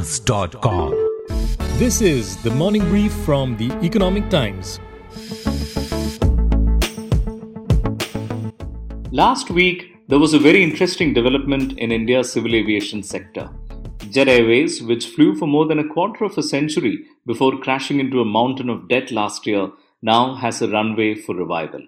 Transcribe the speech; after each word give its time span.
Aircast.com. 0.00 0.92
This 1.78 2.00
is 2.00 2.36
the 2.38 2.50
morning 2.50 2.82
brief 2.88 3.12
from 3.12 3.58
the 3.58 3.70
Economic 3.84 4.30
Times. 4.30 4.80
Last 9.12 9.50
week, 9.50 9.94
there 10.08 10.18
was 10.18 10.32
a 10.32 10.38
very 10.38 10.62
interesting 10.62 11.12
development 11.12 11.78
in 11.78 11.92
India's 11.92 12.32
civil 12.32 12.54
aviation 12.54 13.02
sector. 13.02 13.50
Jet 14.10 14.28
Airways, 14.28 14.82
which 14.82 15.08
flew 15.08 15.34
for 15.34 15.46
more 15.46 15.66
than 15.66 15.78
a 15.78 15.88
quarter 15.88 16.24
of 16.24 16.38
a 16.38 16.42
century 16.42 17.04
before 17.26 17.58
crashing 17.58 18.00
into 18.00 18.20
a 18.20 18.24
mountain 18.24 18.70
of 18.70 18.88
debt 18.88 19.10
last 19.10 19.46
year, 19.46 19.70
now 20.00 20.34
has 20.34 20.62
a 20.62 20.70
runway 20.70 21.14
for 21.14 21.34
revival. 21.34 21.86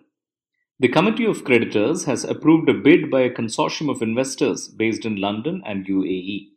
The 0.79 0.88
Committee 0.88 1.24
of 1.24 1.44
Creditors 1.44 2.04
has 2.04 2.24
approved 2.24 2.68
a 2.68 2.74
bid 2.74 3.10
by 3.10 3.22
a 3.22 3.30
consortium 3.30 3.90
of 3.90 4.02
investors 4.02 4.68
based 4.68 5.06
in 5.06 5.16
London 5.16 5.62
and 5.64 5.86
UAE. 5.86 6.48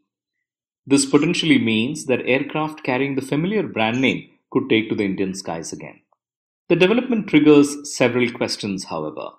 This 0.88 1.06
potentially 1.06 1.58
means 1.58 2.06
that 2.06 2.26
aircraft 2.26 2.84
carrying 2.84 3.16
the 3.16 3.22
familiar 3.22 3.64
brand 3.64 4.02
name 4.02 4.30
could 4.52 4.70
take 4.70 4.88
to 4.90 4.96
the 4.96 5.06
Indian 5.06 5.34
skies 5.34 5.74
again. 5.74 6.02
The 6.70 6.76
development 6.76 7.28
triggers 7.28 7.96
several 7.96 8.32
questions, 8.32 8.86
however. 8.86 9.30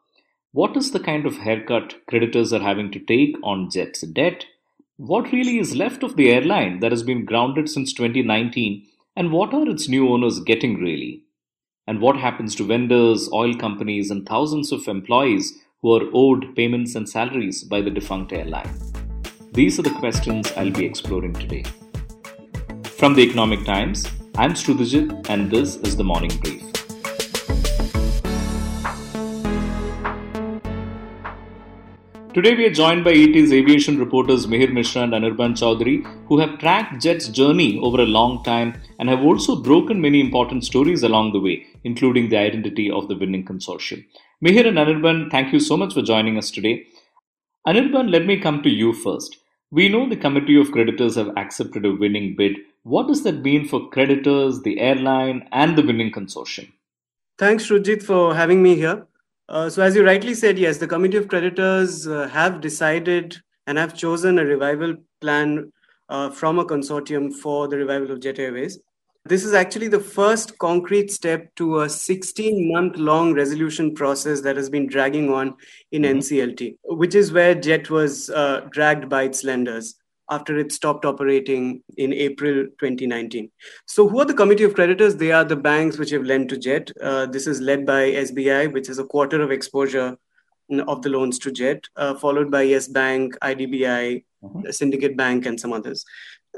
What 0.53 0.77
is 0.77 0.91
the 0.91 1.01
kind 1.01 1.25
of 1.25 1.39
haircut 1.39 1.95
creditors 2.09 2.53
are 2.53 2.61
having 2.61 2.91
to 2.93 2.99
take 2.99 3.37
on 3.45 3.71
Jet's 3.71 4.01
debt? 4.01 4.45
What 4.97 5.31
really 5.33 5.59
is 5.59 5.77
left 5.77 6.03
of 6.03 6.17
the 6.17 6.33
airline 6.33 6.81
that 6.81 6.91
has 6.91 7.03
been 7.03 7.25
grounded 7.25 7.69
since 7.69 7.93
2019, 7.93 8.85
and 9.15 9.31
what 9.31 9.55
are 9.55 9.69
its 9.69 9.89
new 9.89 10.09
owners 10.09 10.41
getting 10.41 10.81
really? 10.81 11.23
And 11.87 12.01
what 12.01 12.17
happens 12.17 12.57
to 12.57 12.65
vendors, 12.65 13.29
oil 13.33 13.55
companies, 13.55 14.11
and 14.11 14.27
thousands 14.27 14.73
of 14.73 14.89
employees 14.89 15.59
who 15.83 15.95
are 15.95 16.11
owed 16.13 16.57
payments 16.57 16.97
and 16.97 17.09
salaries 17.09 17.63
by 17.63 17.81
the 17.81 17.91
defunct 17.91 18.33
airline? 18.33 18.86
These 19.57 19.79
are 19.79 19.83
the 19.85 19.99
questions 19.99 20.53
I'll 20.55 20.71
be 20.71 20.85
exploring 20.85 21.33
today. 21.33 21.63
From 22.99 23.15
the 23.15 23.23
Economic 23.23 23.65
Times, 23.65 24.07
I'm 24.37 24.53
Shrutijit 24.53 25.31
and 25.31 25.51
this 25.51 25.77
is 25.77 25.97
the 25.97 26.05
Morning 26.05 26.31
Brief. 26.43 26.61
Today 32.35 32.55
we 32.55 32.67
are 32.67 32.75
joined 32.81 33.03
by 33.03 33.13
ET's 33.13 33.51
aviation 33.51 33.99
reporters 33.99 34.47
Mihir 34.47 34.71
Mishra 34.75 35.05
and 35.05 35.15
Anirban 35.15 35.57
Chaudhary, 35.57 36.05
who 36.27 36.39
have 36.39 36.59
tracked 36.59 37.01
Jet's 37.01 37.29
journey 37.29 37.79
over 37.79 38.03
a 38.03 38.13
long 38.19 38.45
time 38.45 38.79
and 38.99 39.09
have 39.09 39.23
also 39.23 39.57
broken 39.57 40.03
many 40.03 40.21
important 40.21 40.67
stories 40.67 41.03
along 41.03 41.33
the 41.33 41.41
way, 41.41 41.65
including 41.83 42.29
the 42.29 42.37
identity 42.37 42.91
of 42.91 43.09
the 43.09 43.17
winning 43.17 43.47
consortium. 43.47 44.05
Mihir 44.45 44.69
and 44.69 44.77
Anirban, 44.77 45.31
thank 45.31 45.55
you 45.55 45.61
so 45.61 45.79
much 45.79 45.95
for 45.95 46.03
joining 46.03 46.37
us 46.37 46.51
today. 46.51 46.85
Anirban, 47.67 48.11
let 48.11 48.27
me 48.27 48.39
come 48.39 48.63
to 48.63 48.69
you 48.69 48.93
first. 48.93 49.39
We 49.73 49.89
know 49.89 50.09
the 50.09 50.17
committee 50.17 50.61
of 50.61 50.71
creditors 50.71 51.17
have 51.17 51.37
accepted 51.37 51.85
a 51.85 51.93
winning 51.93 52.37
bid. 52.37 52.57
What 52.85 53.09
does 53.09 53.25
that 53.25 53.43
mean 53.43 53.67
for 53.67 53.89
creditors, 53.91 54.63
the 54.63 54.79
airline, 54.79 55.49
and 55.51 55.77
the 55.77 55.83
winning 55.83 56.13
consortium? 56.13 56.73
Thanks, 57.37 57.69
Rujit, 57.69 58.03
for 58.03 58.35
having 58.35 58.63
me 58.63 58.77
here. 58.77 59.07
Uh, 59.49 59.69
so, 59.69 59.83
as 59.83 59.97
you 59.97 60.05
rightly 60.05 60.35
said, 60.35 60.57
yes, 60.57 60.79
the 60.79 60.87
committee 60.87 61.17
of 61.17 61.27
creditors 61.27 62.07
uh, 62.07 62.29
have 62.29 62.61
decided 62.61 63.39
and 63.67 63.77
have 63.77 63.97
chosen 63.97 64.39
a 64.39 64.45
revival 64.45 64.95
plan 65.21 65.73
uh, 66.09 66.31
from 66.31 66.61
a 66.61 66.65
consortium 66.65 67.33
for 67.33 67.67
the 67.67 67.77
revival 67.77 68.13
of 68.13 68.21
Jet 68.21 68.39
Airways. 68.39 68.79
This 69.29 69.45
is 69.45 69.55
actually 69.55 69.89
the 69.89 69.99
first 69.99 70.57
concrete 70.59 71.11
step 71.11 71.53
to 71.57 71.81
a 71.81 71.89
16 71.89 72.73
month 72.73 72.97
long 72.97 73.35
resolution 73.35 73.93
process 73.93 74.41
that 74.43 74.57
has 74.57 74.71
been 74.71 74.87
dragging 74.87 75.33
on 75.33 75.55
in 75.91 76.03
mm-hmm. 76.03 76.19
NCLT, 76.19 76.77
which 76.85 77.17
is 77.17 77.33
where 77.33 77.55
JET 77.55 77.91
was 77.91 78.31
uh, 78.31 78.69
dragged 78.71 79.09
by 79.09 79.25
its 79.25 79.43
lenders 79.43 79.97
after 80.31 80.57
it 80.59 80.71
stopped 80.71 81.05
operating 81.05 81.83
in 81.97 82.13
April 82.13 82.67
2019. 82.79 83.51
So, 83.87 84.09
who 84.09 84.21
are 84.21 84.25
the 84.25 84.35
committee 84.35 84.65
of 84.65 84.75
creditors? 84.75 85.17
They 85.17 85.33
are 85.33 85.45
the 85.45 85.57
banks 85.57 85.99
which 85.99 86.11
have 86.11 86.25
lent 86.25 86.49
to 86.51 86.57
JET. 86.57 86.93
Uh, 87.01 87.27
this 87.27 87.49
is 87.49 87.61
led 87.61 87.85
by 87.85 88.13
SBI, 88.13 88.73
which 88.73 88.89
is 88.89 89.01
a 89.01 89.05
quarter 89.05 89.43
of 89.43 89.51
exposure 89.51 90.17
of 90.87 91.03
the 91.03 91.09
loans 91.09 91.41
to 91.41 91.51
JET, 91.51 91.85
uh, 91.97 92.15
followed 92.15 92.51
by 92.51 92.63
Yes 92.63 92.87
Bank, 92.87 93.37
IDBI, 93.43 94.25
mm-hmm. 94.45 94.71
Syndicate 94.71 95.17
Bank, 95.17 95.47
and 95.47 95.59
some 95.59 95.73
others 95.73 96.05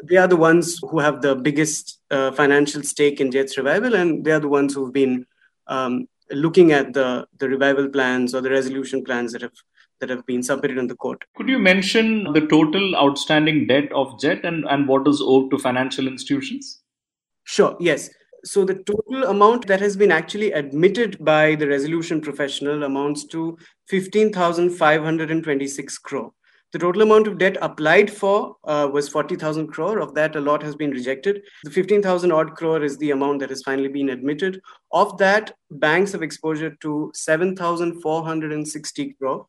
they 0.05 0.17
are 0.17 0.29
the 0.29 0.37
ones 0.37 0.79
who 0.83 0.99
have 0.99 1.23
the 1.23 1.35
biggest 1.35 2.01
uh, 2.11 2.33
financial 2.33 2.83
stake 2.83 3.21
in 3.21 3.31
Jet's 3.31 3.57
revival, 3.57 3.95
and 3.95 4.25
they 4.25 4.33
are 4.33 4.41
the 4.41 4.49
ones 4.49 4.75
who've 4.75 4.93
been 4.93 5.27
um, 5.67 6.07
looking 6.31 6.73
at 6.73 6.93
the 6.93 7.27
the 7.39 7.49
revival 7.49 7.89
plans 7.89 8.35
or 8.35 8.41
the 8.41 8.51
resolution 8.51 9.05
plans 9.05 9.33
that 9.33 9.43
have 9.43 9.53
that 10.01 10.11
have 10.11 10.27
been 10.27 10.43
submitted 10.43 10.79
in 10.79 10.87
the 10.87 10.95
court. 10.95 11.25
Could 11.37 11.49
you 11.49 11.59
mention 11.59 12.33
the 12.33 12.47
total 12.47 12.95
outstanding 12.97 13.67
debt 13.67 13.91
of 13.93 14.21
Jet 14.21 14.45
and, 14.45 14.65
and 14.69 14.87
what 14.87 15.09
is 15.09 15.21
owed 15.21 15.51
to 15.51 15.59
financial 15.59 16.07
institutions? 16.07 16.83
Sure, 17.45 17.77
yes. 17.81 18.09
So 18.45 18.65
the 18.65 18.75
total 18.75 19.25
amount 19.25 19.67
that 19.67 19.81
has 19.81 19.97
been 19.97 20.13
actually 20.13 20.53
admitted 20.53 21.25
by 21.25 21.57
the 21.57 21.67
resolution 21.67 22.21
professional 22.21 22.85
amounts 22.85 23.25
to 23.27 23.59
15,526 23.89 25.99
crore. 25.99 26.33
The 26.73 26.79
total 26.79 27.01
amount 27.01 27.27
of 27.27 27.39
debt 27.39 27.56
applied 27.62 28.11
for 28.11 28.56
uh, 28.65 28.91
was 28.93 29.09
40,000 29.09 29.69
crore. 29.69 30.01
Of 30.01 30.12
that, 30.15 30.37
a 30.37 30.41
lot 30.41 30.62
has 30.62 30.77
been 30.77 30.91
rejected. 30.91 31.43
The 31.65 31.71
15,000 31.71 32.31
odd 32.31 32.56
crore 32.56 32.83
is 32.83 32.99
the 32.99 33.12
amount 33.12 33.41
that 33.41 33.49
has 33.49 33.62
finally 33.62 33.89
been 33.89 34.11
admitted. 34.11 34.61
Of 34.93 35.17
that, 35.17 35.55
banks 35.71 36.12
have 36.12 36.23
exposure 36.23 36.77
to 36.83 37.11
7,460 37.15 39.15
crore. 39.15 39.47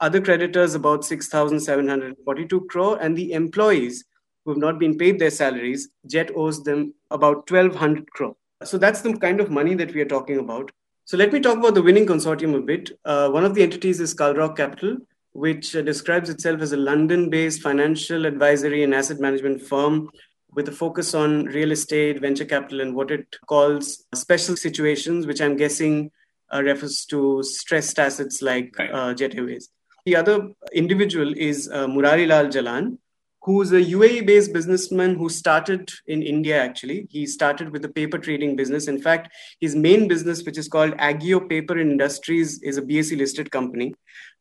Other 0.00 0.22
creditors, 0.22 0.74
about 0.74 1.04
6,742 1.04 2.60
crore. 2.62 2.98
And 2.98 3.14
the 3.14 3.32
employees 3.32 4.06
who 4.44 4.52
have 4.52 4.58
not 4.58 4.78
been 4.78 4.96
paid 4.96 5.18
their 5.18 5.30
salaries, 5.30 5.90
JET 6.06 6.30
owes 6.34 6.62
them 6.62 6.94
about 7.10 7.50
1,200 7.50 8.10
crore. 8.10 8.36
So 8.62 8.78
that's 8.78 9.02
the 9.02 9.14
kind 9.18 9.40
of 9.40 9.50
money 9.50 9.74
that 9.74 9.92
we 9.92 10.00
are 10.00 10.06
talking 10.06 10.38
about. 10.38 10.72
So 11.04 11.18
let 11.18 11.30
me 11.30 11.40
talk 11.40 11.58
about 11.58 11.74
the 11.74 11.82
winning 11.82 12.06
consortium 12.06 12.56
a 12.56 12.62
bit. 12.62 12.98
Uh, 13.04 13.28
one 13.28 13.44
of 13.44 13.54
the 13.54 13.62
entities 13.62 14.00
is 14.00 14.14
Kalrock 14.14 14.56
Capital 14.56 14.96
which 15.34 15.74
uh, 15.74 15.82
describes 15.82 16.30
itself 16.30 16.60
as 16.62 16.72
a 16.72 16.76
London 16.76 17.28
based 17.28 17.60
financial 17.60 18.24
advisory 18.24 18.84
and 18.84 18.94
asset 18.94 19.18
management 19.20 19.60
firm 19.60 20.08
with 20.52 20.68
a 20.68 20.72
focus 20.72 21.12
on 21.14 21.46
real 21.46 21.72
estate, 21.72 22.20
venture 22.20 22.44
capital, 22.44 22.80
and 22.80 22.94
what 22.94 23.10
it 23.10 23.26
calls 23.46 24.04
special 24.14 24.56
situations, 24.56 25.26
which 25.26 25.40
I'm 25.40 25.56
guessing 25.56 26.12
uh, 26.54 26.62
refers 26.62 27.04
to 27.06 27.42
stressed 27.42 27.98
assets 27.98 28.40
like 28.40 28.72
uh, 28.78 29.12
Jet 29.14 29.34
Airways. 29.34 29.70
The 30.06 30.14
other 30.14 30.50
individual 30.72 31.34
is 31.36 31.68
uh, 31.68 31.88
Murari 31.88 32.26
Lal 32.28 32.46
Jalan, 32.46 32.98
who's 33.42 33.72
a 33.72 33.82
UAE 33.82 34.26
based 34.26 34.52
businessman 34.52 35.16
who 35.16 35.28
started 35.28 35.90
in 36.06 36.22
India 36.22 36.62
actually. 36.62 37.08
He 37.10 37.26
started 37.26 37.70
with 37.70 37.84
a 37.84 37.88
paper 37.88 38.18
trading 38.18 38.54
business. 38.54 38.86
In 38.86 39.02
fact, 39.02 39.32
his 39.60 39.74
main 39.74 40.06
business, 40.06 40.44
which 40.44 40.58
is 40.58 40.68
called 40.68 40.94
Agio 40.98 41.40
Paper 41.40 41.78
Industries, 41.78 42.62
is 42.62 42.78
a 42.78 42.82
BSE 42.82 43.18
listed 43.18 43.50
company 43.50 43.94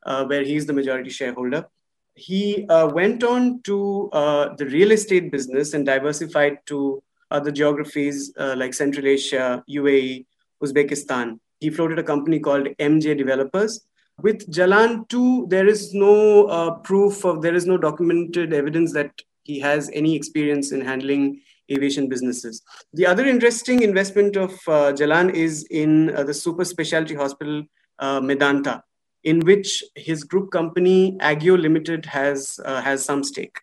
uh, 0.05 0.25
where 0.25 0.43
he's 0.43 0.65
the 0.65 0.73
majority 0.73 1.09
shareholder. 1.09 1.67
He 2.15 2.67
uh, 2.67 2.87
went 2.87 3.23
on 3.23 3.61
to 3.63 4.09
uh, 4.13 4.55
the 4.55 4.65
real 4.67 4.91
estate 4.91 5.31
business 5.31 5.73
and 5.73 5.85
diversified 5.85 6.59
to 6.67 7.01
other 7.31 7.51
geographies 7.51 8.31
uh, 8.37 8.53
like 8.55 8.73
Central 8.73 9.07
Asia, 9.07 9.63
UAE, 9.69 10.25
Uzbekistan. 10.63 11.39
He 11.59 11.69
floated 11.69 11.97
a 11.97 12.03
company 12.03 12.39
called 12.39 12.67
MJ 12.79 13.17
Developers. 13.17 13.85
With 14.21 14.51
Jalan 14.51 15.09
too, 15.09 15.47
there 15.49 15.67
is 15.67 15.93
no 15.93 16.45
uh, 16.45 16.75
proof 16.75 17.25
of, 17.25 17.41
there 17.41 17.55
is 17.55 17.65
no 17.65 17.77
documented 17.77 18.53
evidence 18.53 18.93
that 18.93 19.11
he 19.43 19.59
has 19.59 19.89
any 19.93 20.15
experience 20.15 20.71
in 20.71 20.81
handling 20.81 21.41
aviation 21.71 22.07
businesses. 22.07 22.61
The 22.93 23.07
other 23.07 23.25
interesting 23.25 23.81
investment 23.81 24.35
of 24.35 24.51
uh, 24.67 24.93
Jalan 24.93 25.33
is 25.33 25.63
in 25.71 26.07
the 26.07 26.33
super 26.33 26.63
specialty 26.63 27.15
hospital 27.15 27.63
Medanta, 27.99 28.83
in 29.23 29.39
which 29.41 29.83
his 29.95 30.23
group 30.23 30.51
company 30.51 31.17
Agio 31.19 31.55
Limited 31.55 32.05
has 32.05 32.59
uh, 32.65 32.81
has 32.81 33.03
some 33.05 33.23
stake. 33.23 33.57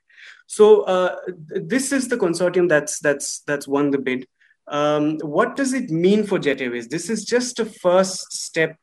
So 0.46 0.82
uh, 0.82 1.16
this 1.48 1.92
is 1.92 2.08
the 2.08 2.16
consortium 2.16 2.68
that's 2.68 2.98
that's 2.98 3.40
that's 3.46 3.68
won 3.68 3.90
the 3.90 3.98
bid. 3.98 4.26
Um, 4.68 5.18
what 5.18 5.56
does 5.56 5.72
it 5.72 5.90
mean 5.90 6.24
for 6.24 6.38
Jet 6.38 6.60
Airways? 6.60 6.88
This 6.88 7.10
is 7.10 7.24
just 7.24 7.58
a 7.58 7.64
first 7.64 8.32
step 8.32 8.76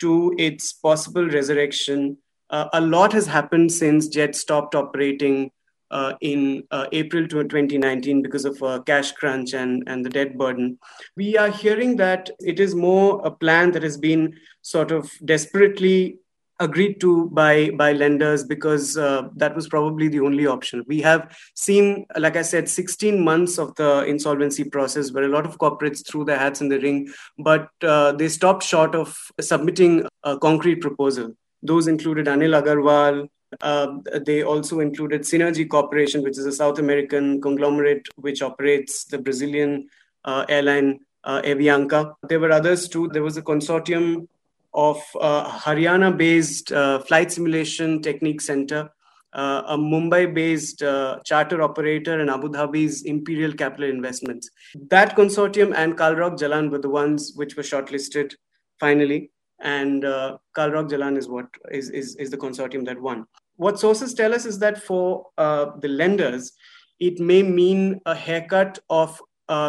to 0.00 0.34
its 0.38 0.72
possible 0.72 1.28
resurrection. 1.28 2.18
Uh, 2.50 2.68
a 2.72 2.80
lot 2.80 3.12
has 3.12 3.26
happened 3.26 3.72
since 3.72 4.08
Jet 4.08 4.34
stopped 4.34 4.74
operating 4.74 5.50
uh, 5.94 6.14
in 6.20 6.64
uh, 6.72 6.86
April 6.92 7.26
2019 7.26 8.20
because 8.20 8.44
of 8.44 8.60
a 8.62 8.82
cash 8.82 9.12
crunch 9.12 9.54
and, 9.54 9.84
and 9.86 10.04
the 10.04 10.10
debt 10.10 10.36
burden. 10.36 10.76
We 11.16 11.38
are 11.38 11.50
hearing 11.50 11.96
that 11.96 12.30
it 12.40 12.58
is 12.58 12.74
more 12.74 13.20
a 13.24 13.30
plan 13.30 13.70
that 13.72 13.84
has 13.84 13.96
been 13.96 14.34
sort 14.62 14.90
of 14.90 15.10
desperately 15.24 16.18
agreed 16.60 17.00
to 17.00 17.28
by 17.30 17.70
by 17.70 17.92
lenders 17.92 18.44
because 18.44 18.96
uh, 18.96 19.22
that 19.36 19.54
was 19.56 19.66
probably 19.68 20.06
the 20.06 20.20
only 20.20 20.46
option 20.46 20.84
we 20.86 21.00
have 21.00 21.36
seen 21.56 22.06
like 22.16 22.36
i 22.36 22.42
said 22.42 22.68
16 22.68 23.24
months 23.24 23.58
of 23.58 23.74
the 23.74 24.04
insolvency 24.04 24.62
process 24.62 25.10
where 25.10 25.24
a 25.24 25.28
lot 25.28 25.46
of 25.46 25.58
corporates 25.58 26.06
threw 26.08 26.24
their 26.24 26.38
hats 26.38 26.60
in 26.60 26.68
the 26.68 26.78
ring 26.78 27.12
but 27.38 27.68
uh, 27.82 28.12
they 28.12 28.28
stopped 28.28 28.62
short 28.62 28.94
of 28.94 29.18
submitting 29.40 30.06
a 30.22 30.38
concrete 30.38 30.80
proposal 30.80 31.32
those 31.64 31.88
included 31.88 32.26
anil 32.26 32.54
agarwal 32.62 33.26
Uh, 33.60 33.98
they 34.24 34.42
also 34.42 34.80
included 34.80 35.22
Synergy 35.22 35.68
Corporation, 35.68 36.22
which 36.22 36.38
is 36.38 36.46
a 36.46 36.52
South 36.52 36.78
American 36.78 37.40
conglomerate 37.40 38.08
which 38.16 38.42
operates 38.42 39.04
the 39.04 39.18
Brazilian 39.18 39.88
uh, 40.24 40.44
airline 40.48 41.00
uh, 41.24 41.42
Avianca. 41.42 42.14
There 42.28 42.40
were 42.40 42.52
others 42.52 42.88
too. 42.88 43.08
There 43.08 43.22
was 43.22 43.36
a 43.36 43.42
consortium 43.42 44.28
of 44.72 45.00
uh, 45.20 45.50
Haryana 45.50 46.16
based 46.16 46.72
uh, 46.72 46.98
flight 47.00 47.30
simulation 47.30 48.02
technique 48.02 48.40
center, 48.40 48.90
uh, 49.32 49.62
a 49.66 49.78
Mumbai 49.78 50.34
based 50.34 50.80
charter 51.24 51.62
operator, 51.62 52.20
and 52.20 52.28
Abu 52.30 52.48
Dhabi's 52.48 53.02
Imperial 53.02 53.52
Capital 53.52 53.88
Investments. 53.88 54.50
That 54.90 55.16
consortium 55.16 55.72
and 55.74 55.96
Kalrock 55.96 56.38
Jalan 56.38 56.70
were 56.70 56.78
the 56.80 56.90
ones 56.90 57.32
which 57.36 57.56
were 57.56 57.62
shortlisted 57.62 58.34
finally. 58.80 59.30
And 59.60 60.04
uh, 60.04 60.38
Kalrock 60.56 60.90
Jalan 60.90 61.16
is 61.16 61.28
what 61.28 61.46
is, 61.70 61.88
is, 61.90 62.16
is 62.16 62.30
the 62.30 62.36
consortium 62.36 62.84
that 62.86 63.00
won. 63.00 63.26
What 63.56 63.78
sources 63.78 64.14
tell 64.14 64.34
us 64.34 64.46
is 64.46 64.58
that 64.58 64.82
for 64.82 65.26
uh, 65.38 65.66
the 65.80 65.88
lenders, 65.88 66.52
it 67.00 67.20
may 67.20 67.42
mean 67.42 68.00
a 68.06 68.14
haircut 68.14 68.78
of 68.90 69.20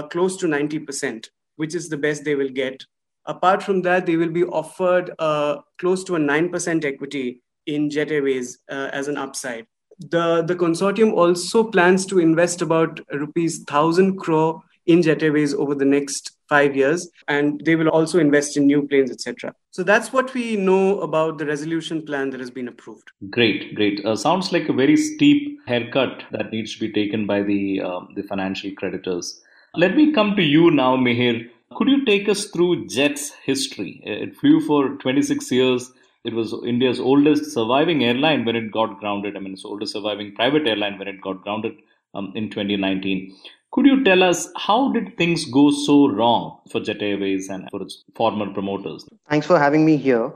close 0.10 0.38
to 0.38 0.48
90%, 0.48 1.28
which 1.58 1.76
is 1.76 1.90
the 1.90 1.98
best 1.98 2.24
they 2.24 2.36
will 2.36 2.50
get 2.50 2.84
Apart 3.28 3.64
from 3.64 3.82
that, 3.82 4.06
they 4.06 4.18
will 4.18 4.30
be 4.30 4.44
offered 4.44 5.12
uh, 5.18 5.58
close 5.80 6.04
to 6.04 6.16
a 6.16 6.20
9% 6.20 6.86
equity 6.86 7.42
in 7.66 7.90
Jet 7.90 8.12
Airways 8.12 8.60
uh, 8.70 8.90
as 8.94 9.08
an 9.08 9.18
upside. 9.18 9.66
The, 10.00 10.44
the 10.44 10.56
consortium 10.56 11.14
also 11.14 11.64
plans 11.64 12.06
to 12.08 12.20
invest 12.20 12.62
about 12.62 13.00
rupees 13.12 13.60
1,000 13.60 14.18
crore 14.18 14.62
in 14.86 15.02
Jet 15.02 15.24
Airways 15.24 15.54
over 15.54 15.76
the 15.76 15.86
next 15.86 16.32
five 16.48 16.76
years, 16.76 17.10
and 17.28 17.62
they 17.66 17.76
will 17.76 17.90
also 17.90 18.20
invest 18.20 18.56
in 18.56 18.68
new 18.68 18.88
planes, 18.88 19.12
etc. 19.12 19.54
So 19.72 19.84
that's 19.84 20.14
what 20.14 20.34
we 20.34 20.56
know 20.56 21.00
about 21.02 21.38
the 21.38 21.46
resolution 21.46 22.06
plan 22.06 22.30
that 22.30 22.40
has 22.40 22.52
been 22.52 22.68
approved. 22.68 23.12
Great, 23.30 23.76
great. 23.76 24.06
Uh, 24.06 24.16
sounds 24.16 24.52
like 24.52 24.70
a 24.70 24.74
very 24.74 24.96
steep 24.98 25.60
haircut 25.68 26.24
that 26.32 26.52
needs 26.52 26.74
to 26.76 26.80
be 26.80 26.92
taken 26.92 27.26
by 27.26 27.42
the 27.42 27.82
um, 27.82 28.10
the 28.16 28.24
financial 28.24 28.72
creditors. 28.72 29.42
Let 29.76 29.96
me 29.96 30.14
come 30.14 30.36
to 30.36 30.44
you 30.44 30.72
now, 30.72 30.96
Mihir. 30.96 31.50
Could 31.76 31.90
you 31.90 32.06
take 32.06 32.30
us 32.30 32.46
through 32.46 32.88
Jet's 32.88 33.31
history? 33.44 34.02
It 34.06 34.38
flew 34.38 34.62
for 34.62 34.96
26 34.98 35.52
years. 35.52 35.92
It 36.24 36.34
was 36.34 36.54
India's 36.66 37.00
oldest 37.00 37.52
surviving 37.52 38.04
airline 38.04 38.46
when 38.46 38.56
it 38.56 38.72
got 38.72 39.00
grounded. 39.00 39.36
I 39.36 39.40
mean, 39.40 39.54
its 39.54 39.66
oldest 39.66 39.94
surviving 39.94 40.34
private 40.34 40.68
airline 40.68 40.98
when 40.98 41.08
it 41.08 41.22
got 41.22 41.44
grounded 41.44 41.74
um, 42.14 42.31
in 42.36 42.50
2019. 42.50 43.36
Could 43.75 43.88
you 43.88 44.06
tell 44.06 44.24
us 44.24 44.48
how 44.56 44.94
did 44.94 45.18
things 45.18 45.44
go 45.51 45.69
so 45.69 46.07
wrong 46.07 46.62
for 46.72 46.80
Jet 46.80 47.01
Airways 47.01 47.50
and 47.50 47.69
for 47.69 47.81
its 47.81 48.06
former 48.16 48.50
promoters? 48.54 49.06
Thanks 49.30 49.45
for 49.45 49.60
having 49.60 49.86
me 49.86 49.98
here. 49.98 50.31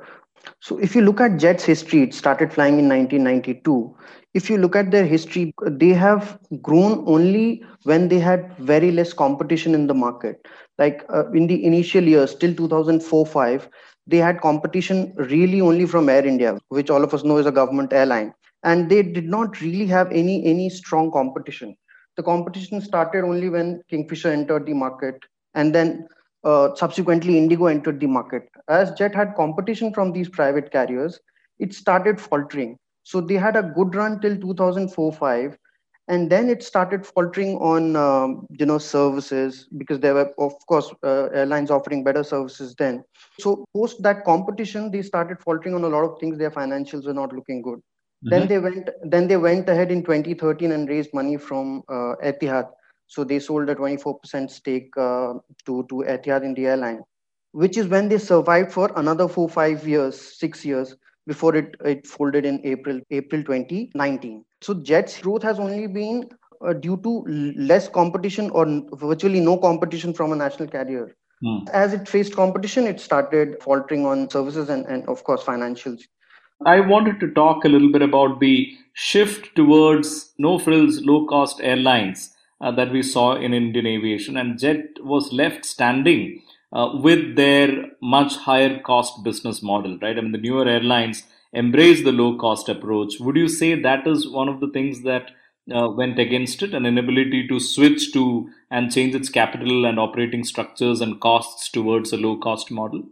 So, 0.59 0.77
if 0.79 0.93
you 0.93 1.01
look 1.01 1.21
at 1.21 1.37
Jet's 1.37 1.63
history, 1.63 2.01
it 2.01 2.13
started 2.13 2.51
flying 2.51 2.79
in 2.79 2.89
1992. 2.89 3.95
If 4.33 4.49
you 4.49 4.57
look 4.57 4.75
at 4.75 4.91
their 4.91 5.05
history, 5.05 5.53
they 5.65 5.93
have 5.93 6.37
grown 6.61 7.05
only 7.07 7.63
when 7.83 8.09
they 8.09 8.19
had 8.19 8.57
very 8.57 8.91
less 8.91 9.13
competition 9.13 9.73
in 9.73 9.87
the 9.87 9.93
market 9.93 10.45
like 10.77 11.05
uh, 11.13 11.29
in 11.31 11.47
the 11.47 11.63
initial 11.63 12.03
years 12.03 12.35
till 12.35 12.53
2004 12.55 13.25
5 13.25 13.69
they 14.07 14.17
had 14.17 14.41
competition 14.41 15.13
really 15.31 15.61
only 15.61 15.85
from 15.85 16.09
air 16.09 16.25
india 16.25 16.57
which 16.69 16.89
all 16.89 17.03
of 17.03 17.13
us 17.13 17.23
know 17.23 17.37
is 17.37 17.45
a 17.45 17.57
government 17.59 17.93
airline 17.93 18.33
and 18.63 18.89
they 18.89 19.01
did 19.03 19.27
not 19.35 19.61
really 19.61 19.85
have 19.85 20.11
any 20.23 20.37
any 20.53 20.69
strong 20.69 21.11
competition 21.11 21.75
the 22.19 22.23
competition 22.23 22.81
started 22.81 23.23
only 23.23 23.49
when 23.49 23.81
kingfisher 23.89 24.29
entered 24.37 24.65
the 24.65 24.73
market 24.73 25.15
and 25.55 25.73
then 25.73 26.05
uh, 26.43 26.75
subsequently 26.75 27.37
indigo 27.37 27.67
entered 27.67 27.99
the 28.01 28.07
market. 28.07 28.49
As 28.67 28.91
jet 28.99 29.15
had 29.15 29.35
competition 29.35 29.93
from 29.93 30.11
these 30.11 30.27
private 30.27 30.69
carriers 30.69 31.19
it 31.59 31.73
started 31.73 32.19
faltering. 32.19 32.77
So 33.03 33.21
they 33.21 33.35
had 33.35 33.55
a 33.55 33.63
good 33.63 33.95
run 33.95 34.19
till 34.19 34.37
2004 34.37 35.13
5 35.13 35.57
and 36.09 36.29
then 36.29 36.49
it 36.49 36.61
started 36.63 37.05
faltering 37.05 37.55
on 37.57 37.95
um, 37.95 38.45
you 38.59 38.65
know 38.65 38.79
services 38.79 39.67
because 39.77 40.01
there 40.01 40.15
were 40.15 40.29
of 40.37 40.53
course 40.67 40.91
uh, 41.03 41.27
airlines 41.41 41.71
offering 41.71 42.03
better 42.03 42.23
services 42.23 42.75
then. 42.77 43.03
So 43.39 43.63
post 43.73 44.03
that 44.03 44.25
competition 44.25 44.91
they 44.91 45.03
started 45.03 45.39
faltering 45.39 45.75
on 45.75 45.85
a 45.85 45.93
lot 45.95 46.03
of 46.03 46.19
things. 46.19 46.37
Their 46.37 46.51
financials 46.51 47.05
were 47.05 47.19
not 47.21 47.31
looking 47.31 47.61
good 47.61 47.81
mm-hmm. 48.23 48.29
then 48.29 48.47
they 48.47 48.59
went 48.59 48.89
then 49.03 49.27
they 49.27 49.37
went 49.37 49.69
ahead 49.69 49.91
in 49.91 50.03
2013 50.03 50.71
and 50.71 50.89
raised 50.89 51.13
money 51.13 51.37
from 51.37 51.83
uh, 51.89 52.15
etihad 52.23 52.69
so 53.07 53.23
they 53.23 53.39
sold 53.39 53.69
a 53.69 53.75
24% 53.75 54.49
stake 54.51 54.91
uh, 54.97 55.33
to 55.65 55.85
to 55.89 56.03
etihad 56.15 56.43
in 56.43 56.53
the 56.53 56.67
airline 56.67 57.01
which 57.51 57.77
is 57.77 57.87
when 57.87 58.09
they 58.09 58.17
survived 58.17 58.71
for 58.71 58.91
another 58.95 59.27
4 59.27 59.49
5 59.49 59.87
years 59.87 60.19
6 60.39 60.65
years 60.65 60.95
before 61.29 61.55
it, 61.55 61.75
it 61.85 62.07
folded 62.07 62.45
in 62.45 62.59
April 62.63 62.99
April 63.11 63.43
2019. 63.43 64.43
So 64.61 64.73
Jet's 64.73 65.19
growth 65.21 65.43
has 65.43 65.59
only 65.59 65.87
been 65.87 66.29
uh, 66.65 66.73
due 66.73 66.97
to 67.03 67.23
less 67.71 67.87
competition 67.87 68.49
or 68.51 68.65
virtually 68.93 69.39
no 69.39 69.57
competition 69.57 70.13
from 70.13 70.31
a 70.33 70.35
national 70.35 70.69
carrier. 70.69 71.15
Hmm. 71.41 71.59
As 71.71 71.93
it 71.93 72.07
faced 72.07 72.35
competition, 72.35 72.87
it 72.87 72.99
started 72.99 73.61
faltering 73.61 74.05
on 74.05 74.29
services 74.29 74.69
and, 74.69 74.85
and 74.87 75.07
of 75.07 75.23
course 75.23 75.43
financials. 75.43 76.01
I 76.65 76.79
wanted 76.81 77.19
to 77.21 77.31
talk 77.31 77.63
a 77.63 77.69
little 77.69 77.91
bit 77.91 78.01
about 78.01 78.39
the 78.39 78.77
shift 78.93 79.55
towards 79.55 80.33
no 80.37 80.59
frills, 80.59 81.01
low 81.01 81.25
cost 81.25 81.61
airlines 81.61 82.35
uh, 82.59 82.71
that 82.71 82.91
we 82.91 83.01
saw 83.01 83.35
in 83.35 83.53
Indian 83.53 83.85
aviation, 83.85 84.35
and 84.37 84.59
Jet 84.59 84.85
was 85.01 85.31
left 85.31 85.65
standing 85.65 86.41
uh, 86.73 86.91
with 86.95 87.35
their 87.35 87.91
much 88.01 88.35
higher 88.35 88.79
cost 88.79 89.23
business 89.23 89.61
model, 89.63 89.97
right? 90.01 90.17
I 90.17 90.21
mean, 90.21 90.33
the 90.33 90.37
newer 90.37 90.67
airlines 90.67 91.23
embrace 91.53 92.03
the 92.03 92.11
low 92.11 92.37
cost 92.37 92.67
approach. 92.67 93.19
Would 93.19 93.37
you 93.37 93.47
say 93.47 93.75
that 93.75 94.05
is 94.05 94.27
one 94.29 94.49
of 94.49 94.59
the 94.59 94.69
things 94.69 95.03
that 95.03 95.31
uh, 95.73 95.89
went 95.89 96.19
against 96.19 96.61
it, 96.61 96.73
an 96.73 96.85
inability 96.85 97.47
to 97.47 97.59
switch 97.59 98.11
to 98.13 98.49
and 98.69 98.91
change 98.91 99.15
its 99.15 99.29
capital 99.29 99.85
and 99.85 99.97
operating 99.97 100.43
structures 100.43 100.99
and 100.99 101.21
costs 101.21 101.69
towards 101.69 102.11
a 102.11 102.17
low 102.17 102.37
cost 102.37 102.69
model? 102.69 103.03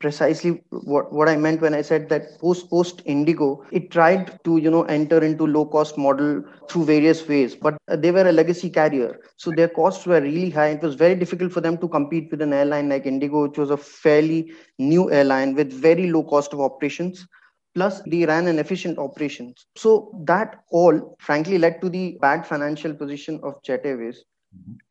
Precisely 0.00 0.62
what, 0.70 1.12
what 1.12 1.28
I 1.28 1.36
meant 1.36 1.60
when 1.60 1.74
I 1.74 1.82
said 1.82 2.08
that 2.08 2.38
post 2.40 2.70
post 2.70 3.02
Indigo, 3.04 3.64
it 3.70 3.90
tried 3.90 4.42
to 4.44 4.56
you 4.56 4.70
know 4.70 4.84
enter 4.84 5.22
into 5.22 5.46
low 5.46 5.66
cost 5.66 5.98
model 5.98 6.42
through 6.68 6.86
various 6.86 7.28
ways, 7.28 7.54
but 7.54 7.76
they 7.88 8.10
were 8.10 8.28
a 8.28 8.32
legacy 8.32 8.70
carrier, 8.70 9.20
so 9.36 9.50
their 9.50 9.68
costs 9.68 10.06
were 10.06 10.20
really 10.20 10.50
high. 10.50 10.68
It 10.70 10.82
was 10.82 10.94
very 10.94 11.14
difficult 11.14 11.52
for 11.52 11.60
them 11.60 11.78
to 11.78 11.88
compete 11.88 12.30
with 12.30 12.42
an 12.42 12.52
airline 12.52 12.88
like 12.88 13.06
Indigo, 13.06 13.46
which 13.46 13.58
was 13.58 13.70
a 13.70 13.76
fairly 13.76 14.52
new 14.78 15.10
airline 15.12 15.54
with 15.54 15.72
very 15.72 16.10
low 16.10 16.24
cost 16.24 16.52
of 16.52 16.60
operations. 16.60 17.26
Plus, 17.74 18.02
they 18.02 18.26
ran 18.26 18.48
an 18.48 18.58
efficient 18.58 18.98
operations. 18.98 19.66
So 19.76 20.12
that 20.24 20.64
all, 20.72 21.16
frankly, 21.20 21.56
led 21.56 21.80
to 21.82 21.88
the 21.88 22.18
bad 22.20 22.44
financial 22.44 22.92
position 22.94 23.38
of 23.44 23.62
Jet 23.62 23.82
Airways. 23.84 24.24